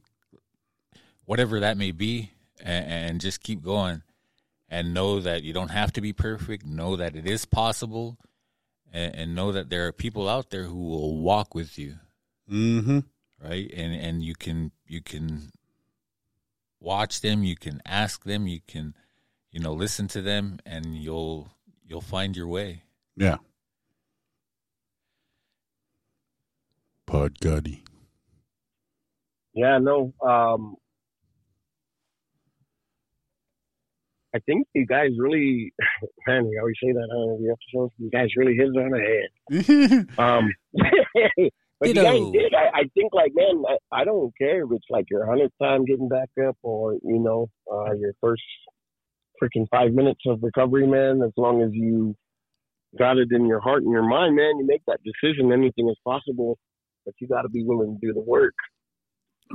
[1.26, 2.32] whatever that may be
[2.64, 4.02] and, and just keep going
[4.70, 8.18] and know that you don't have to be perfect know that it is possible
[8.92, 11.98] and, and know that there are people out there who will walk with you
[12.52, 13.00] Mm-hmm.
[13.42, 15.52] right and and you can you can
[16.84, 18.94] watch them, you can ask them, you can,
[19.52, 21.50] you know, listen to them, and you'll
[21.88, 22.84] you'll find your way.
[23.16, 23.38] Yeah.
[27.06, 27.82] Pod Gotti.
[29.54, 30.14] Yeah, no.
[30.22, 30.76] Um,
[34.36, 35.74] I think you guys really,
[36.28, 37.92] man, we always say that on the episode.
[37.98, 40.10] You guys really hit it on the head.
[40.18, 40.50] Um,
[41.80, 42.54] but you guys did.
[42.54, 45.86] I, I think, like, man, I, I don't care if it's like your hundredth time
[45.86, 48.44] getting back up or you know uh, your first
[49.42, 51.22] freaking five minutes of recovery, man.
[51.24, 52.16] As long as you
[52.98, 55.52] got it in your heart and your mind, man, you make that decision.
[55.52, 56.58] Anything is possible,
[57.06, 58.56] but you got to be willing to do the work.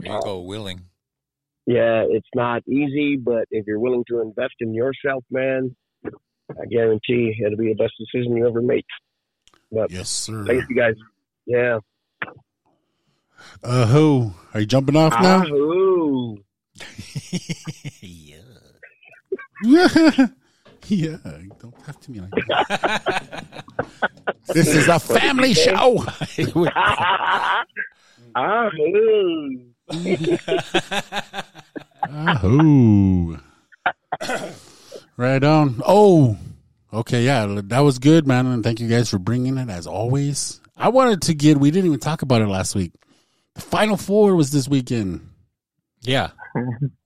[0.00, 0.82] There you go, willing.
[1.68, 5.76] Yeah, it's not easy, but if you're willing to invest in yourself, man,
[6.50, 8.86] I guarantee it'll be the best decision you ever make.
[9.70, 10.46] But Yes, sir.
[10.46, 10.94] thanks, you guys.
[11.44, 11.80] Yeah.
[13.62, 14.32] Uh ho.
[14.54, 15.42] Are you jumping off now?
[15.42, 16.38] Ahoo.
[18.00, 18.38] yeah.
[20.88, 21.16] yeah.
[21.60, 23.64] Don't talk to me like that.
[24.54, 26.02] this is a family show.
[28.34, 29.60] Ahoo.
[32.08, 33.38] Ahoo.
[35.16, 35.80] right on.
[35.86, 36.36] Oh,
[36.92, 37.24] okay.
[37.24, 38.46] Yeah, that was good, man.
[38.46, 40.60] And thank you guys for bringing it as always.
[40.76, 42.92] I wanted to get, we didn't even talk about it last week.
[43.54, 45.28] The final four was this weekend.
[46.02, 46.30] Yeah.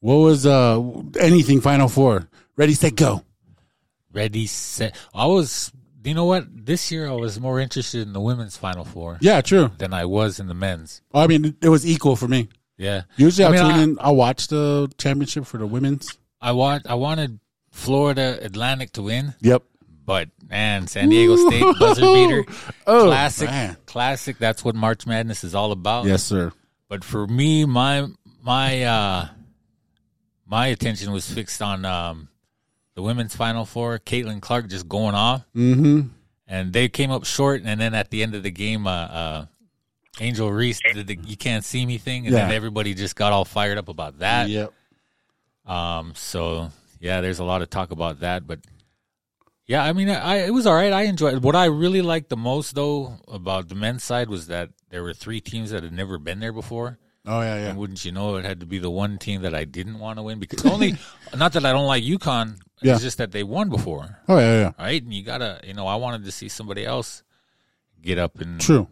[0.00, 0.80] What was, uh,
[1.18, 2.28] anything final four?
[2.56, 3.22] Ready, set, go.
[4.12, 4.94] Ready, set.
[5.14, 5.72] I was,
[6.04, 6.44] you know what?
[6.66, 9.70] This year I was more interested in the women's Final Four Yeah, true.
[9.78, 11.00] than I was in the men's.
[11.14, 12.48] I mean, it was equal for me.
[12.82, 13.02] Yeah.
[13.16, 16.18] Usually I I'll tune I- in, I'll watch the championship for the women's.
[16.40, 17.38] I want, I wanted
[17.70, 19.62] Florida Atlantic to win, Yep.
[20.04, 22.44] but man, San Diego State buzzer beater.
[22.86, 23.76] Oh, classic, man.
[23.86, 24.38] classic.
[24.38, 26.06] That's what March Madness is all about.
[26.06, 26.52] Yes, sir.
[26.88, 28.08] But for me, my
[28.42, 29.28] my uh
[30.46, 32.28] my attention was fixed on um
[32.94, 35.44] the women's final four, Caitlin Clark just going off.
[35.56, 36.08] Mm-hmm.
[36.48, 39.46] And they came up short and then at the end of the game uh uh
[40.20, 43.44] Angel Reese did the you can't see me thing and then everybody just got all
[43.44, 44.48] fired up about that.
[44.48, 44.72] Yep.
[45.66, 48.60] Um so yeah, there's a lot of talk about that, but
[49.66, 50.92] yeah, I mean, I it was all right.
[50.92, 51.34] I enjoyed.
[51.34, 51.42] it.
[51.42, 55.14] What I really liked the most, though, about the men's side was that there were
[55.14, 56.98] three teams that had never been there before.
[57.24, 57.68] Oh, yeah, yeah.
[57.68, 60.18] And wouldn't you know, it had to be the one team that I didn't want
[60.18, 60.96] to win because only,
[61.36, 62.94] not that I don't like UConn, Yeah.
[62.94, 64.72] it's just that they won before, Oh, yeah, yeah.
[64.84, 65.00] right?
[65.00, 67.22] And you gotta, you know, I wanted to see somebody else
[68.02, 68.88] get up and True.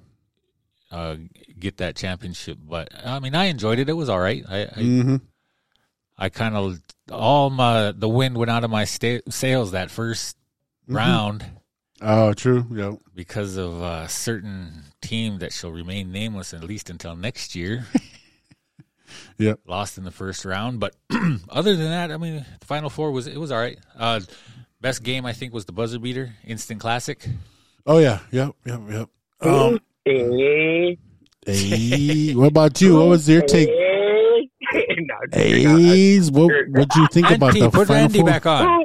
[0.91, 1.16] Uh,
[1.59, 2.59] get that championship.
[2.62, 3.88] But I mean, I enjoyed it.
[3.88, 4.45] It was all right.
[4.49, 5.16] I, I, Mm-hmm.
[6.18, 6.80] I kind of
[7.11, 10.34] all my the wind went out of my sta- sails that 1st
[10.88, 10.97] Mm-hmm.
[10.97, 11.45] round
[12.03, 12.66] Oh, true.
[12.72, 12.95] Yep.
[13.14, 17.86] because of a certain team that shall remain nameless at least until next year.
[19.38, 19.61] Yep.
[19.66, 20.80] lost in the first round.
[20.80, 20.95] But
[21.49, 23.78] other than that, I mean, the final four was it was all right.
[23.99, 24.20] Uh,
[24.80, 27.26] best game I think was the buzzer beater, instant classic.
[27.86, 28.20] Oh, yeah.
[28.30, 28.55] Yep.
[28.66, 28.80] Yep.
[28.91, 29.09] Yep.
[29.41, 30.95] Um, Eh,
[31.47, 32.97] hey, what about you?
[32.97, 33.69] What was your take?
[34.73, 38.29] No, A's, what what you think about Auntie, the put final Randy four?
[38.29, 38.85] back on.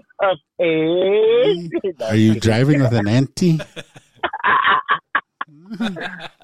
[2.02, 3.60] Are you driving with an auntie?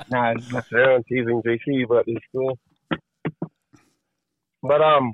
[0.09, 0.95] Nah, it's not fair.
[0.95, 2.57] I'm teasing JC, but it's cool.
[4.61, 5.13] But um,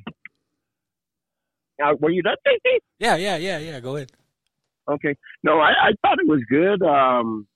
[1.83, 2.79] uh, were you done, JC?
[2.99, 3.79] Yeah, yeah, yeah, yeah.
[3.79, 4.11] Go ahead.
[4.89, 5.15] Okay.
[5.43, 6.81] No, I, I thought it was good.
[6.81, 7.47] Um,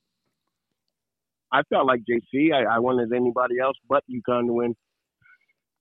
[1.51, 2.53] I felt like JC.
[2.53, 4.75] I, I wanted anybody else but UConn to win.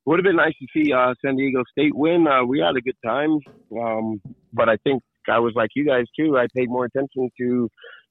[0.07, 2.27] Would have been nice to see uh, San Diego State win.
[2.27, 3.39] Uh, we had a good time,
[3.79, 4.21] um,
[4.53, 6.37] but I think I was like you guys too.
[6.39, 7.69] I paid more attention to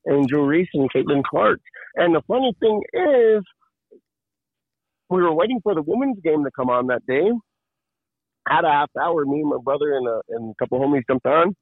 [0.10, 1.60] Angel Reese and Caitlin Clark.
[1.96, 3.44] And the funny thing is,
[5.10, 7.32] we were waiting for the women's game to come on that day.
[8.48, 9.26] Had a half hour.
[9.26, 11.56] Me and my brother and a, and a couple homies jumped on.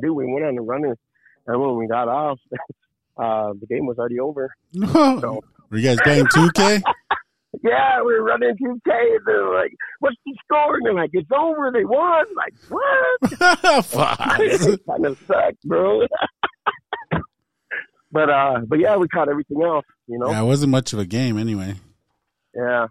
[0.00, 0.96] Dude, we went on a runner,
[1.46, 2.38] and when we got off,
[3.22, 4.52] uh, the game was already over.
[4.74, 6.82] Were you guys playing 2K?
[7.64, 11.28] Yeah, we were running 2K, and they're like, "What's the score?" And they're like, "It's
[11.36, 11.72] over.
[11.74, 13.84] They won." Like, what?
[13.84, 14.38] Fuck.
[14.38, 16.06] it kind of sucked, bro.
[18.12, 19.84] but uh, but yeah, we caught everything else.
[20.06, 21.74] You know, Yeah, it wasn't much of a game anyway.
[22.54, 22.86] yeah.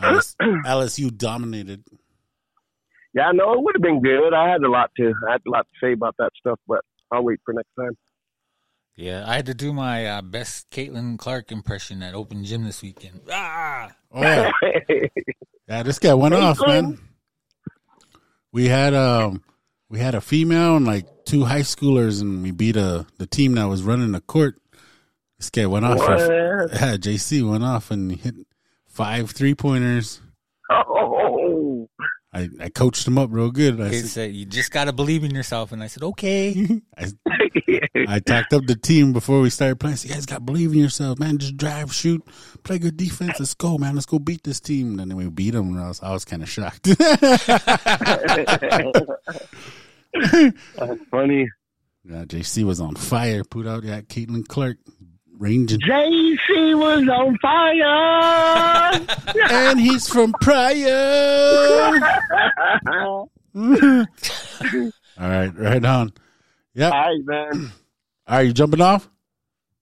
[0.00, 1.84] LS, LSU dominated.
[3.14, 4.32] Yeah, no, it would have been good.
[4.32, 6.80] I had a lot to I had a lot to say about that stuff, but
[7.12, 7.96] I'll wait for next time.
[8.96, 12.82] Yeah, I had to do my uh, best Caitlin Clark impression at Open Gym this
[12.82, 13.20] weekend.
[13.30, 14.50] Ah, Oh, yeah.
[15.68, 16.98] Yeah, this guy went off, man.
[18.52, 19.42] We had um
[19.88, 23.54] we had a female and like two high schoolers and we beat a the team
[23.54, 24.56] that was running the court.
[25.38, 25.98] This guy went off.
[25.98, 26.16] For,
[26.66, 26.72] What?
[26.74, 28.34] yeah, JC went off and hit
[28.86, 30.20] five three pointers.
[30.70, 31.88] Oh,
[32.34, 33.78] I, I coached him up real good.
[33.80, 36.80] I He said, said, "You just got to believe in yourself." And I said, "Okay."
[36.98, 37.12] I,
[38.08, 39.92] I talked up the team before we started playing.
[39.92, 41.36] I said, you guys got to believe in yourself, man.
[41.38, 42.22] Just drive, shoot,
[42.62, 43.38] play good defense.
[43.38, 43.94] Let's go, man.
[43.94, 44.98] Let's go beat this team.
[44.98, 45.74] And then we beat them.
[45.74, 46.84] And I was, I was kind of shocked.
[50.14, 51.48] That's funny.
[52.04, 53.44] yeah, JC was on fire.
[53.44, 54.78] Put out that Caitlin Clark
[55.42, 55.80] ranging.
[55.80, 59.00] JC was on fire.
[59.50, 62.00] and he's from Pryor.
[63.54, 64.06] All
[65.18, 66.12] right, right on.
[66.74, 66.92] Yep.
[66.92, 67.72] All right, man.
[68.28, 69.10] All right, you jumping off?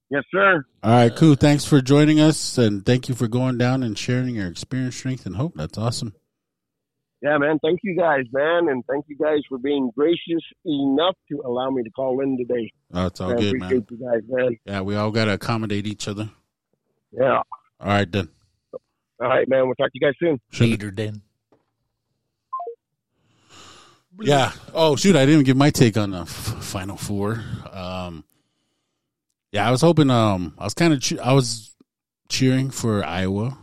[0.08, 0.64] Yes, sir.
[0.82, 1.34] All right, cool.
[1.36, 5.24] Thanks for joining us, and thank you for going down and sharing your experience, strength,
[5.26, 5.52] and hope.
[5.54, 6.14] That's awesome.
[7.22, 7.58] Yeah, man.
[7.62, 11.82] Thank you guys, man, and thank you guys for being gracious enough to allow me
[11.82, 12.72] to call in today.
[12.94, 13.86] Oh, it's all I good, appreciate man.
[13.90, 14.56] you guys, man.
[14.64, 16.30] Yeah, we all got to accommodate each other.
[17.12, 17.42] Yeah.
[17.78, 18.28] All right, then.
[19.20, 19.66] All right, man.
[19.66, 20.40] We'll talk to you guys soon.
[20.58, 21.20] Later, then.
[24.20, 24.52] Yeah.
[24.74, 25.16] Oh, shoot.
[25.16, 27.42] I didn't give my take on the f- final four.
[27.72, 28.24] Um,
[29.52, 30.10] yeah, I was hoping.
[30.10, 31.00] Um, I was kind of.
[31.00, 31.74] Che- I was
[32.28, 33.56] cheering for Iowa,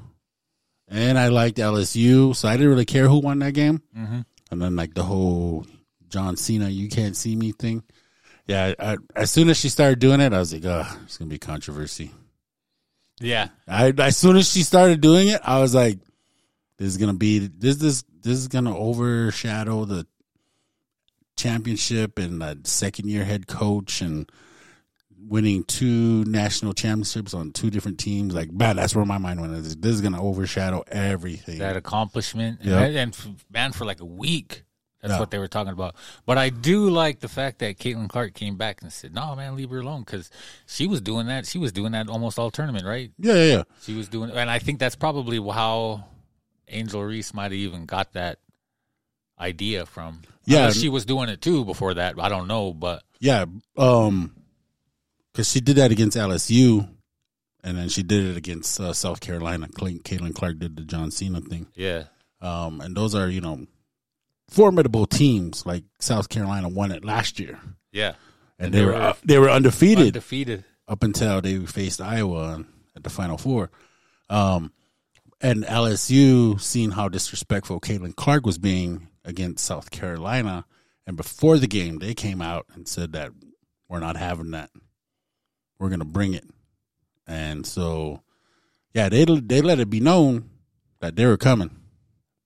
[0.88, 3.82] and I liked LSU, so I didn't really care who won that game.
[3.98, 4.26] Mhm.
[4.52, 5.66] And then like the whole
[6.10, 7.84] John Cena, you can't see me thing.
[8.48, 8.74] Yeah.
[8.80, 11.38] I, as soon as she started doing it, I was like, oh, it's gonna be
[11.40, 12.12] controversy.
[13.20, 15.98] Yeah, I as soon as she started doing it, I was like,
[16.78, 20.06] "This is gonna be this this this is gonna overshadow the
[21.36, 24.32] championship and the second year head coach and
[25.28, 29.54] winning two national championships on two different teams." Like, man, that's where my mind went.
[29.54, 31.60] This is gonna overshadow everything.
[31.60, 32.80] that accomplishment, Yeah.
[32.82, 33.18] and, and
[33.52, 34.64] man, for like a week,
[35.02, 35.20] that's Yeah.
[35.20, 35.96] what they were talking about.
[36.26, 39.56] But I do like the fact that Caitlin Clark came back and said, "No, man,
[39.56, 40.30] leave her alone," because
[40.66, 41.46] she was doing that.
[41.46, 43.12] She was doing that almost all tournament, right?
[43.20, 43.64] yeah, yeah, yeah.
[43.84, 46.06] She was doing, and I think that's probably how
[46.68, 48.40] Angel Reese might have even got that
[49.40, 50.22] idea from.
[50.46, 50.72] Yeah.
[50.72, 52.16] She was doing it too before that.
[52.20, 53.46] I don't know, but Yeah,
[53.78, 54.34] um,
[55.38, 56.90] because she did that against LSU,
[57.64, 59.68] and then she did it against uh, South Carolina.
[59.68, 61.68] Caitlin Clark did the John Cena thing.
[61.76, 62.06] yeah,
[62.42, 63.68] Um, and those are, you know,
[64.50, 65.64] formidable teams.
[65.64, 67.60] Like South Carolina won it last year,
[67.92, 68.16] yeah,
[68.58, 70.66] and, And they, they were were they were undefeated undefeated.
[70.88, 72.66] up until they faced Iowa
[72.96, 73.70] at the Final Four.
[74.32, 74.74] Um,
[75.40, 80.66] and LSU, seeing how disrespectful Caitlin Clark was being against South Carolina,
[81.06, 83.34] and before the game, they came out and said that
[83.88, 84.72] we're not having that.
[85.80, 86.46] We're gonna bring it,
[87.28, 88.22] and so
[88.94, 90.50] yeah, they they let it be known
[91.00, 91.72] that they were coming.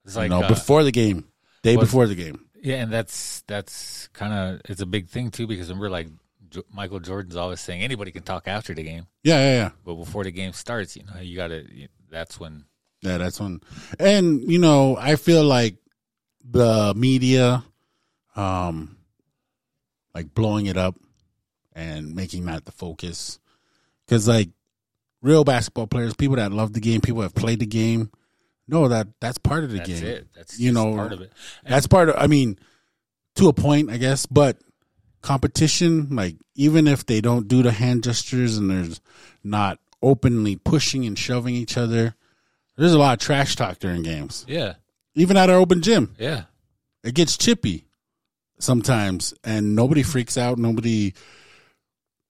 [0.05, 1.25] It's like you know, uh, before the game,
[1.63, 2.45] day before the game.
[2.61, 6.07] Yeah, and that's that's kind of it's a big thing too because we're like
[6.49, 9.69] Jo- Michael Jordan's always saying anybody can talk after the game, Yeah, yeah, yeah.
[9.85, 11.65] but before the game starts, you know, you gotta.
[11.71, 12.65] You, that's when.
[13.01, 13.61] Yeah, that's one.
[13.97, 15.77] And you know, I feel like
[16.43, 17.63] the media,
[18.35, 18.97] um,
[20.13, 20.95] like blowing it up
[21.73, 23.39] and making that the focus,
[24.05, 24.49] because like
[25.21, 28.11] real basketball players, people that love the game, people that have played the game,
[28.67, 30.03] know that that's part of the That's game.
[30.05, 30.27] it.
[30.35, 31.31] That's You know, part of it.
[31.63, 32.15] And- That's part of.
[32.17, 32.57] I mean,
[33.35, 34.57] to a point, I guess, but
[35.21, 39.01] competition, like even if they don't do the hand gestures and there's
[39.43, 42.15] not openly pushing and shoving each other,
[42.77, 44.45] there's a lot of trash talk during games.
[44.47, 44.73] yeah,
[45.13, 46.43] Even at our open gym, yeah,
[47.03, 47.85] it gets chippy
[48.59, 50.57] sometimes, and nobody freaks out.
[50.57, 51.13] Nobody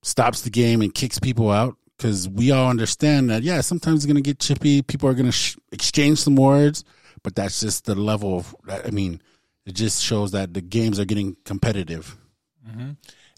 [0.03, 3.43] stops the game and kicks people out because we all understand that.
[3.43, 4.81] Yeah, sometimes it's gonna get chippy.
[4.81, 6.83] People are gonna sh- exchange some words,
[7.23, 8.55] but that's just the level of.
[8.85, 9.21] I mean,
[9.65, 12.17] it just shows that the games are getting competitive.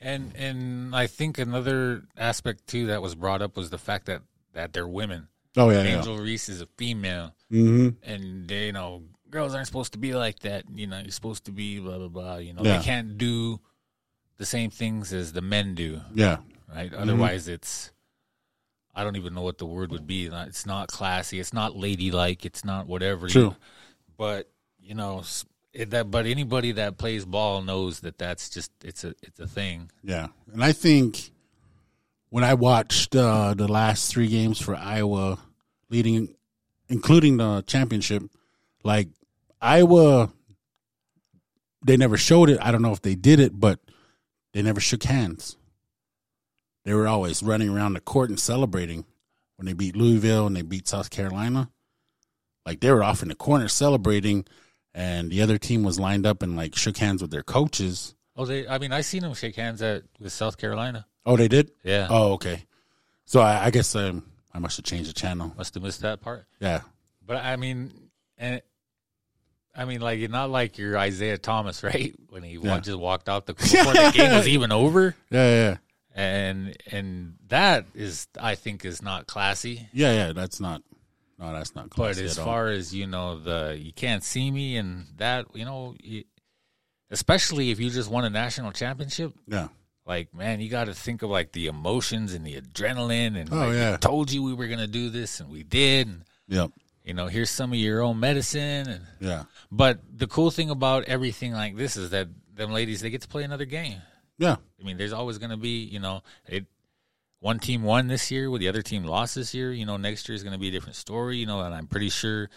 [0.02, 4.22] and and I think another aspect too that was brought up was the fact that
[4.54, 5.28] that they're women.
[5.56, 5.98] Oh yeah, yeah.
[5.98, 10.14] Angel Reese is a female, hmm and they, you know, girls aren't supposed to be
[10.14, 10.64] like that.
[10.74, 12.36] You know, you're supposed to be blah blah blah.
[12.38, 12.78] You know, Yeah.
[12.80, 13.60] they can't do
[14.38, 16.02] the same things as the men do.
[16.16, 16.38] Yeah,
[16.74, 16.94] right?
[16.94, 17.92] Otherwise, it's
[18.96, 20.28] I don't even know what the word would be.
[20.28, 21.40] It's not classy.
[21.40, 22.46] It's not ladylike.
[22.46, 23.28] It's not whatever.
[23.28, 23.56] True.
[24.18, 25.24] But you know
[25.74, 26.12] it, that.
[26.12, 29.90] But anybody that plays ball knows that that's just it's a it's a thing.
[30.04, 30.28] yeah.
[30.52, 31.32] And I think
[32.30, 35.40] when I watched uh, the last three games for Iowa,
[35.90, 36.36] leading,
[36.90, 38.24] including the championship,
[38.84, 39.08] like
[39.62, 40.32] Iowa,
[41.86, 42.60] they never showed it.
[42.62, 43.80] I don't know if they did it, but
[44.52, 45.58] they never shook hands.
[46.86, 49.06] They were always running around the court and celebrating
[49.58, 51.70] when they beat Louisville and they beat South Carolina.
[52.66, 54.46] Like they were off in the corner celebrating,
[54.94, 58.16] and the other team was lined up and like shook hands with their coaches.
[58.36, 58.68] Oh, they.
[58.68, 61.06] I mean, I seen them shake hands at with South Carolina.
[61.26, 61.72] Oh, they did.
[61.84, 62.64] Yeah, Oh, okay.
[63.26, 65.54] So I, I guess um, I must have changed the channel.
[65.58, 66.46] must have missed that part.
[66.60, 66.82] Yeah,
[67.26, 67.92] But I mean,
[68.38, 68.62] and
[69.76, 72.14] I mean, like you're not like your Isiah Thomas, right?
[72.30, 72.80] When he Yeah.
[72.80, 75.78] just walked out the court before the game was even over, Yeah, yeah,
[76.16, 79.88] and and that is, I think, is not classy.
[79.94, 80.34] yeah, yeah.
[80.34, 80.82] That's not.
[81.40, 81.90] No, that's not.
[81.96, 82.46] But as at all.
[82.46, 86.24] far as you know, the you can't see me and that you know, you,
[87.12, 89.68] especially if you just won a national championship, yeah,
[90.06, 93.58] like man, you got to think of like the emotions and the adrenaline and Oh,
[93.58, 93.98] like, yeah.
[93.98, 96.08] told you we were gonna do this and we did.
[96.08, 96.72] And, yep,
[97.04, 101.06] you know, here's some of your own medicine and yeah, But the cool thing about
[101.06, 104.02] everything like this is that them ladies they get to play another game.
[104.38, 106.66] Yeah, I mean, there's always going to be, you know, it.
[107.40, 109.74] One team won this year, with the other team lost this year.
[109.74, 111.38] You know, next year is going to be a different story.
[111.38, 112.50] You know, and I'm pretty sure,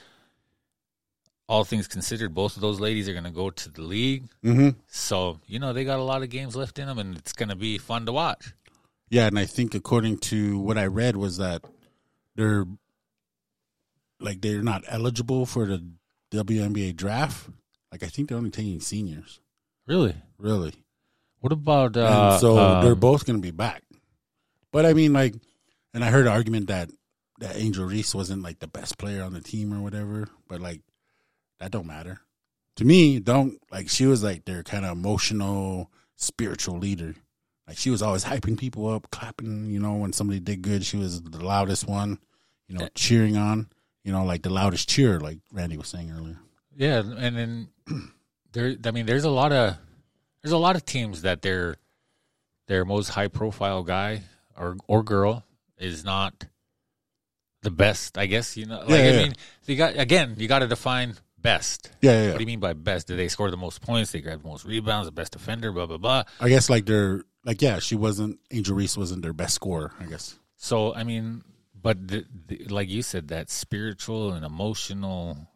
[1.49, 4.29] all things considered, both of those ladies are going to go to the league.
[4.45, 4.79] mm-hmm.
[4.87, 7.49] So you know, they got a lot of games left in them, and it's going
[7.49, 8.55] to be fun to watch.
[9.11, 9.27] yeah.
[9.27, 11.63] And I think according to what I read was that
[12.37, 12.65] they're
[14.21, 15.85] like they're not eligible for the
[16.33, 17.49] WNBA draft.
[17.91, 19.41] Like I think they're only taking seniors.
[19.87, 20.15] Really?
[20.39, 20.75] Really.
[21.47, 21.97] What about?
[21.97, 23.85] and Uh, so um, they're both going to be back.
[24.73, 25.37] But I mean, like,
[25.95, 26.91] and I heard an argument that
[27.39, 30.27] that Angel Reese wasn't like the best player on the team or whatever.
[30.49, 30.81] But like,
[31.61, 32.21] that don't matter
[32.75, 33.21] to me.
[33.21, 37.15] Don't like she was like their kind of emotional, spiritual leader.
[37.69, 39.67] Like she was always hyping people up, clapping.
[39.67, 42.19] You know, when somebody did good, she was the loudest one.
[42.67, 43.69] You know, cheering on.
[44.03, 46.41] You know, like the loudest cheer, like Randy was saying earlier.
[46.77, 47.69] Yeah, and then
[48.53, 48.75] there.
[48.85, 49.77] I mean, there's a lot of
[50.47, 51.75] there's a lot of teams that their
[52.69, 54.23] their most high profile guy
[54.57, 55.45] or or girl
[55.77, 56.47] is not
[57.63, 58.17] the best.
[58.17, 58.79] I guess you know.
[58.79, 59.23] Like, Yeah, I yeah.
[59.25, 59.33] mean,
[59.67, 60.37] you got again.
[60.39, 61.91] You got to define best.
[62.01, 62.29] Yeah, yeah.
[62.31, 63.09] What do you mean by best?
[63.09, 64.13] Do they score the most points?
[64.13, 66.23] They grab the most rebounds, the best defender, blah blah blah.
[66.39, 69.91] I guess like they're like yeah, she wasn't Angel Reese wasn't their best scorer.
[69.99, 70.39] I guess.
[70.57, 71.43] So I mean,
[71.75, 75.49] but the, the, like you said, that spiritual and emotional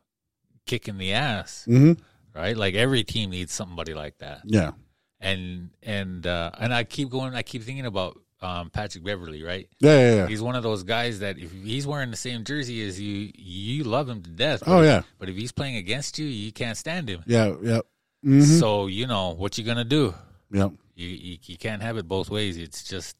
[0.67, 2.03] kick in the ass, Mm-hmm.
[2.35, 2.57] Right?
[2.57, 4.43] Like every team needs somebody like that.
[4.44, 4.73] Yeah.
[5.20, 7.35] and and uh, and I keep going.
[7.35, 9.69] I keep thinking about um, Patrick Beverley, right?
[9.81, 10.27] Yeah, yeah, yeah.
[10.27, 13.85] He's one of those guys that if he's wearing the same jersey as you, you
[13.85, 14.62] love him to death.
[14.66, 15.02] Oh, yeah.
[15.19, 17.23] But if he's playing against you, you can't stand him.
[17.27, 17.81] Yeah, yeah.
[18.23, 20.15] hmm So you know what you're gonna do.
[20.52, 20.73] Yep.
[20.94, 22.57] You, you you can't have it both ways.
[22.57, 23.16] It's just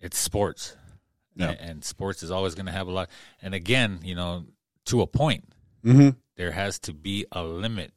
[0.00, 0.76] it's sports,
[1.34, 1.50] Yeah.
[1.50, 3.10] and, and sports is always gonna have a lot.
[3.42, 4.44] And again, you know,
[4.86, 5.44] to a point,
[5.82, 7.92] hmm there has to be a limit.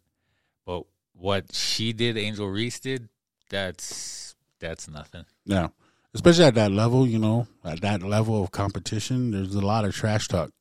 [0.65, 3.07] But what she did, Angel Reese did,
[3.49, 5.26] that's that's nothing.
[5.45, 5.69] Yeah.
[6.13, 9.95] Especially at that level, you know, at that level of competition, there's a lot of
[9.95, 10.51] trash talk.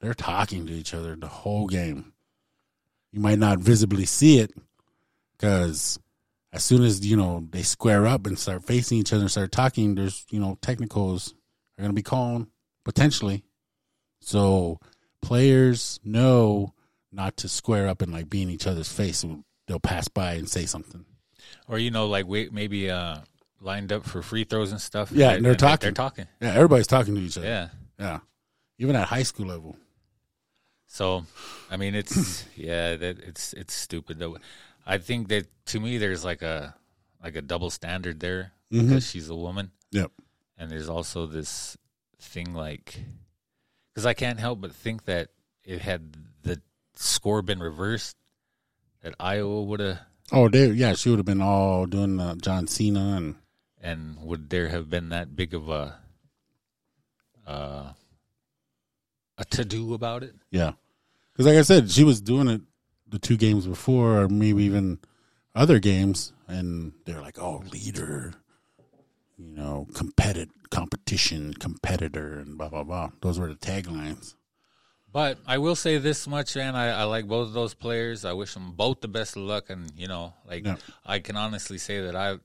[0.00, 2.12] They're talking to each other the whole game.
[3.12, 4.52] You might not visibly see it
[5.32, 5.98] because
[6.52, 9.52] as soon as, you know, they square up and start facing each other and start
[9.52, 11.34] talking, there's, you know, technicals
[11.78, 12.46] are going to be called
[12.84, 13.42] potentially.
[14.20, 14.78] So
[15.22, 16.74] players know
[17.12, 19.24] not to square up and like be in each other's face.
[19.66, 21.04] They'll pass by and say something.
[21.68, 23.18] Or you know, like wait, maybe uh,
[23.60, 25.10] lined up for free throws and stuff.
[25.12, 25.88] Yeah, and they're talking.
[25.88, 26.26] They're talking.
[26.40, 27.46] Yeah, everybody's talking to each other.
[27.46, 27.68] Yeah.
[27.98, 28.18] Yeah.
[28.78, 29.76] Even at high school level.
[30.86, 31.24] So,
[31.70, 34.38] I mean, it's yeah, that it's it's stupid though.
[34.86, 36.74] I think that to me, there's like a
[37.22, 38.86] like a double standard there Mm-hmm.
[38.86, 40.12] because she's a woman, Yep.
[40.56, 41.76] and there's also this
[42.20, 42.96] thing like
[43.92, 45.30] because I can't help but think that
[45.64, 46.14] it had
[46.44, 46.62] the
[46.94, 48.16] score been reversed,
[49.02, 49.98] that Iowa would have
[50.32, 53.34] Oh, they yeah, she would have been all doing uh, John Cena and
[53.80, 55.96] and would there have been that big of a
[57.46, 57.92] uh,
[59.38, 60.34] a to do about it?
[60.50, 60.72] yeah,
[61.32, 62.60] because like I said, she was doing it
[63.08, 64.98] the two games before, or maybe even
[65.54, 68.34] other games, and they're like, "Oh, leader,"
[69.36, 73.10] you know, competitive competition, competitor, and blah blah blah.
[73.20, 74.34] Those were the taglines.
[75.12, 76.76] But I will say this much, man.
[76.76, 78.24] I, I like both of those players.
[78.24, 79.68] I wish them both the best of luck.
[79.70, 80.76] And, you know, like, Yeah.
[81.04, 82.36] I can honestly say that I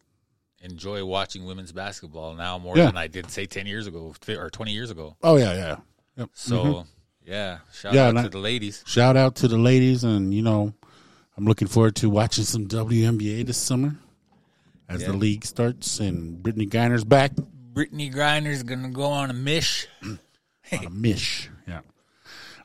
[0.62, 2.88] enjoy watching women's basketball now more Yeah.
[2.88, 5.16] than I did, say, 10 years ago or 20 years ago.
[5.22, 5.76] Oh yeah, yeah.
[6.18, 6.30] Yep.
[6.34, 6.90] So, mm-hmm.
[7.30, 8.84] yeah, shout Yeah, out to I- the ladies.
[8.88, 10.74] Shout out to the ladies, and you know,
[11.38, 13.96] I'm looking forward to watching some WNBA this summer
[14.90, 17.34] as the league starts and Brittney Griner's back.
[17.74, 19.88] Brittney Griner's going to go on a mish.
[20.02, 20.20] on
[20.72, 21.50] a mish.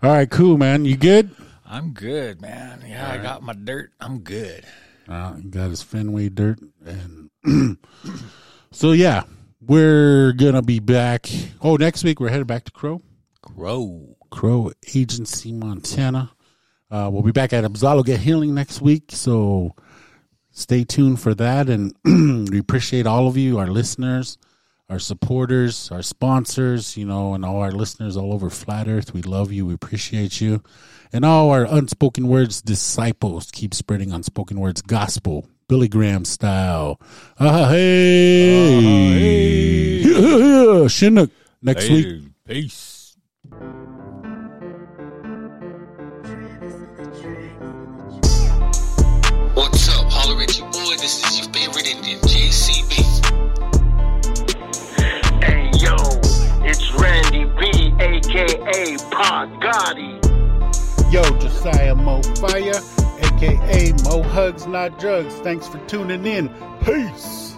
[0.02, 0.86] All right, cool, man.
[0.86, 1.30] You good?
[1.66, 2.82] I'm good, man.
[2.88, 3.92] Yeah, I got my dirt.
[4.00, 4.64] I'm good.
[5.06, 7.28] Uh, got his Fenway dirt, and
[8.70, 9.24] so yeah,
[9.60, 11.28] we're gonna be back.
[11.60, 13.02] Oh, next week we're headed back to Crow,
[13.42, 14.16] Crow.
[14.30, 16.30] Crow Agency, Montana.
[16.90, 19.74] Uh, we'll be back at Abzalo Get Healing next week, so
[20.50, 21.68] stay tuned for that.
[21.68, 21.94] And
[22.50, 24.38] we appreciate all of you, our listeners.
[24.90, 29.14] Our supporters, our sponsors, you know, and all our listeners all over flat earth.
[29.14, 29.64] We love you.
[29.64, 30.64] We appreciate you.
[31.12, 37.00] And all our unspoken words disciples keep spreading unspoken words gospel, Billy Graham style.
[37.38, 38.82] Ah, hey.
[40.88, 41.30] Chinook.
[41.62, 42.22] Next week.
[42.46, 42.89] Peace.
[58.30, 61.12] Aka Pod Gotti.
[61.12, 62.80] Yo, Josiah Mo Fire,
[63.24, 65.34] aka Mo Hugs Not Drugs.
[65.40, 66.48] Thanks for tuning in.
[66.84, 67.56] Peace.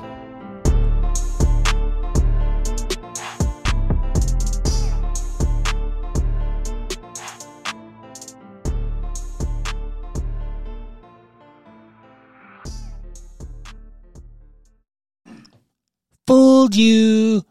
[16.27, 17.45] Fooled you.